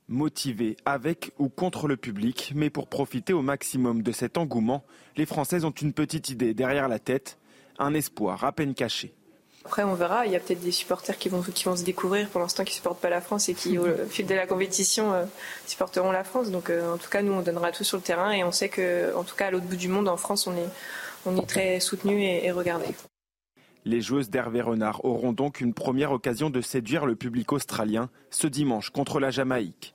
Motivés 0.07 0.77
avec 0.85 1.31
ou 1.39 1.49
contre 1.49 1.87
le 1.87 1.97
public, 1.97 2.53
mais 2.55 2.69
pour 2.69 2.87
profiter 2.87 3.33
au 3.33 3.41
maximum 3.41 4.03
de 4.03 4.11
cet 4.11 4.37
engouement, 4.37 4.83
les 5.17 5.25
Françaises 5.25 5.65
ont 5.65 5.71
une 5.71 5.93
petite 5.93 6.29
idée 6.29 6.53
derrière 6.53 6.87
la 6.87 6.99
tête, 6.99 7.39
un 7.79 7.93
espoir 7.93 8.43
à 8.43 8.51
peine 8.51 8.75
caché. 8.75 9.15
Après, 9.65 9.83
on 9.83 9.95
verra. 9.95 10.27
Il 10.27 10.31
y 10.31 10.35
a 10.35 10.39
peut-être 10.39 10.61
des 10.61 10.71
supporters 10.71 11.17
qui 11.17 11.27
vont, 11.27 11.41
qui 11.41 11.63
vont 11.63 11.75
se 11.75 11.83
découvrir 11.83 12.29
pour 12.29 12.39
l'instant 12.39 12.63
qui 12.63 12.73
ne 12.73 12.75
supportent 12.75 13.01
pas 13.01 13.09
la 13.09 13.19
France 13.19 13.49
et 13.49 13.55
qui, 13.55 13.79
au 13.79 13.87
fil 14.07 14.27
de 14.27 14.35
la 14.35 14.45
compétition, 14.45 15.11
euh, 15.13 15.25
supporteront 15.65 16.11
la 16.11 16.23
France. 16.23 16.51
Donc, 16.51 16.69
euh, 16.69 16.93
en 16.93 16.97
tout 16.97 17.09
cas, 17.09 17.23
nous, 17.23 17.33
on 17.33 17.41
donnera 17.41 17.71
tout 17.71 17.83
sur 17.83 17.97
le 17.97 18.03
terrain 18.03 18.31
et 18.31 18.43
on 18.43 18.51
sait 18.51 18.69
que, 18.69 19.15
en 19.15 19.23
tout 19.23 19.35
cas, 19.35 19.47
à 19.47 19.51
l'autre 19.51 19.65
bout 19.65 19.75
du 19.75 19.87
monde, 19.87 20.07
en 20.07 20.17
France, 20.17 20.45
on 20.45 20.55
est, 20.55 20.69
on 21.25 21.35
est 21.35 21.47
très 21.47 21.79
soutenu 21.79 22.21
et, 22.21 22.45
et 22.45 22.51
regardé. 22.51 22.85
Les 23.85 24.01
joueuses 24.01 24.29
d'Hervé 24.29 24.61
Renard 24.61 25.03
auront 25.03 25.33
donc 25.33 25.61
une 25.61 25.73
première 25.73 26.11
occasion 26.11 26.51
de 26.51 26.61
séduire 26.61 27.07
le 27.07 27.15
public 27.15 27.51
australien 27.51 28.09
ce 28.29 28.45
dimanche 28.45 28.91
contre 28.91 29.19
la 29.19 29.31
Jamaïque. 29.31 29.94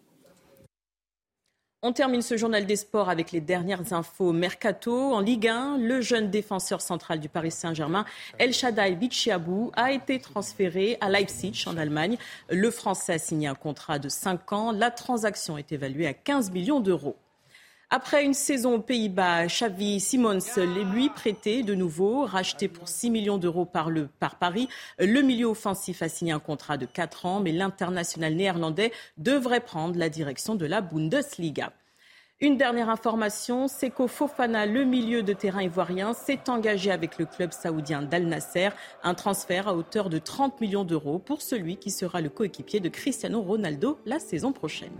On 1.82 1.94
termine 1.94 2.20
ce 2.20 2.36
journal 2.36 2.66
des 2.66 2.76
sports 2.76 3.08
avec 3.08 3.32
les 3.32 3.40
dernières 3.40 3.94
infos 3.94 4.34
mercato. 4.34 5.14
En 5.14 5.20
Ligue 5.20 5.48
1, 5.48 5.78
le 5.78 6.02
jeune 6.02 6.28
défenseur 6.28 6.82
central 6.82 7.20
du 7.20 7.30
Paris 7.30 7.50
Saint-Germain, 7.50 8.04
El 8.38 8.52
Shaddai 8.52 8.96
Bichiabou, 8.96 9.72
a 9.76 9.90
été 9.90 10.18
transféré 10.18 10.98
à 11.00 11.08
Leipzig 11.08 11.64
en 11.66 11.78
Allemagne. 11.78 12.18
Le 12.50 12.70
Français 12.70 13.14
a 13.14 13.18
signé 13.18 13.48
un 13.48 13.54
contrat 13.54 13.98
de 13.98 14.10
5 14.10 14.52
ans. 14.52 14.72
La 14.72 14.90
transaction 14.90 15.56
est 15.56 15.72
évaluée 15.72 16.06
à 16.06 16.12
15 16.12 16.50
millions 16.50 16.80
d'euros. 16.80 17.16
Après 17.92 18.24
une 18.24 18.34
saison 18.34 18.74
aux 18.74 18.80
Pays-Bas, 18.80 19.46
Xavi 19.46 19.98
Simons 19.98 20.38
lui 20.94 21.08
prêté 21.08 21.64
de 21.64 21.74
nouveau, 21.74 22.24
racheté 22.24 22.68
pour 22.68 22.86
6 22.86 23.10
millions 23.10 23.36
d'euros 23.36 23.64
par, 23.64 23.90
par 24.20 24.36
Paris. 24.36 24.68
Le 25.00 25.22
milieu 25.22 25.46
offensif 25.46 26.00
a 26.00 26.08
signé 26.08 26.30
un 26.30 26.38
contrat 26.38 26.76
de 26.76 26.86
4 26.86 27.26
ans, 27.26 27.40
mais 27.40 27.50
l'international 27.50 28.34
néerlandais 28.34 28.92
devrait 29.18 29.58
prendre 29.58 29.98
la 29.98 30.08
direction 30.08 30.54
de 30.54 30.66
la 30.66 30.82
Bundesliga. 30.82 31.72
Une 32.40 32.56
dernière 32.56 32.90
information, 32.90 33.66
c'est 33.66 33.90
qu'au 33.90 34.06
Fofana, 34.06 34.66
le 34.66 34.84
milieu 34.84 35.24
de 35.24 35.32
terrain 35.32 35.64
ivoirien, 35.64 36.12
s'est 36.12 36.48
engagé 36.48 36.92
avec 36.92 37.18
le 37.18 37.26
club 37.26 37.50
saoudien 37.50 38.02
d'Al 38.02 38.26
Nasser, 38.26 38.68
un 39.02 39.14
transfert 39.14 39.66
à 39.66 39.74
hauteur 39.74 40.10
de 40.10 40.18
30 40.18 40.60
millions 40.60 40.84
d'euros 40.84 41.18
pour 41.18 41.42
celui 41.42 41.76
qui 41.76 41.90
sera 41.90 42.20
le 42.20 42.28
coéquipier 42.28 42.78
de 42.78 42.88
Cristiano 42.88 43.42
Ronaldo 43.42 43.98
la 44.06 44.20
saison 44.20 44.52
prochaine. 44.52 44.94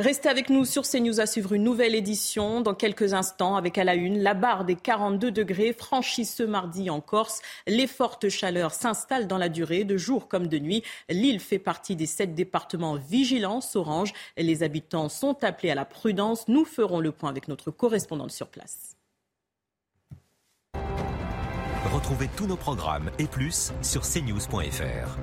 Restez 0.00 0.30
avec 0.30 0.48
nous 0.48 0.64
sur 0.64 0.84
CNews 0.84 1.20
à 1.20 1.26
suivre 1.26 1.52
une 1.52 1.62
nouvelle 1.62 1.94
édition 1.94 2.62
dans 2.62 2.72
quelques 2.72 3.12
instants 3.12 3.56
avec 3.56 3.76
à 3.76 3.84
la 3.84 3.96
une 3.96 4.22
la 4.22 4.32
barre 4.32 4.64
des 4.64 4.74
42 4.74 5.30
degrés 5.30 5.74
franchie 5.74 6.24
ce 6.24 6.42
mardi 6.42 6.88
en 6.88 7.02
Corse. 7.02 7.42
Les 7.66 7.86
fortes 7.86 8.30
chaleurs 8.30 8.72
s'installent 8.72 9.26
dans 9.26 9.36
la 9.36 9.50
durée 9.50 9.84
de 9.84 9.98
jour 9.98 10.26
comme 10.26 10.46
de 10.46 10.58
nuit. 10.58 10.82
L'île 11.10 11.38
fait 11.38 11.58
partie 11.58 11.96
des 11.96 12.06
sept 12.06 12.34
départements 12.34 12.94
vigilance 12.94 13.76
orange. 13.76 14.14
Les 14.38 14.62
habitants 14.62 15.10
sont 15.10 15.44
appelés 15.44 15.70
à 15.70 15.74
la 15.74 15.84
prudence. 15.84 16.48
Nous 16.48 16.64
ferons 16.64 17.00
le 17.00 17.12
point 17.12 17.28
avec 17.28 17.46
notre 17.46 17.70
correspondante 17.70 18.30
sur 18.30 18.48
place. 18.48 18.96
Retrouvez 21.92 22.30
tous 22.38 22.46
nos 22.46 22.56
programmes 22.56 23.10
et 23.18 23.26
plus 23.26 23.74
sur 23.82 24.00
cnews.fr. 24.00 25.18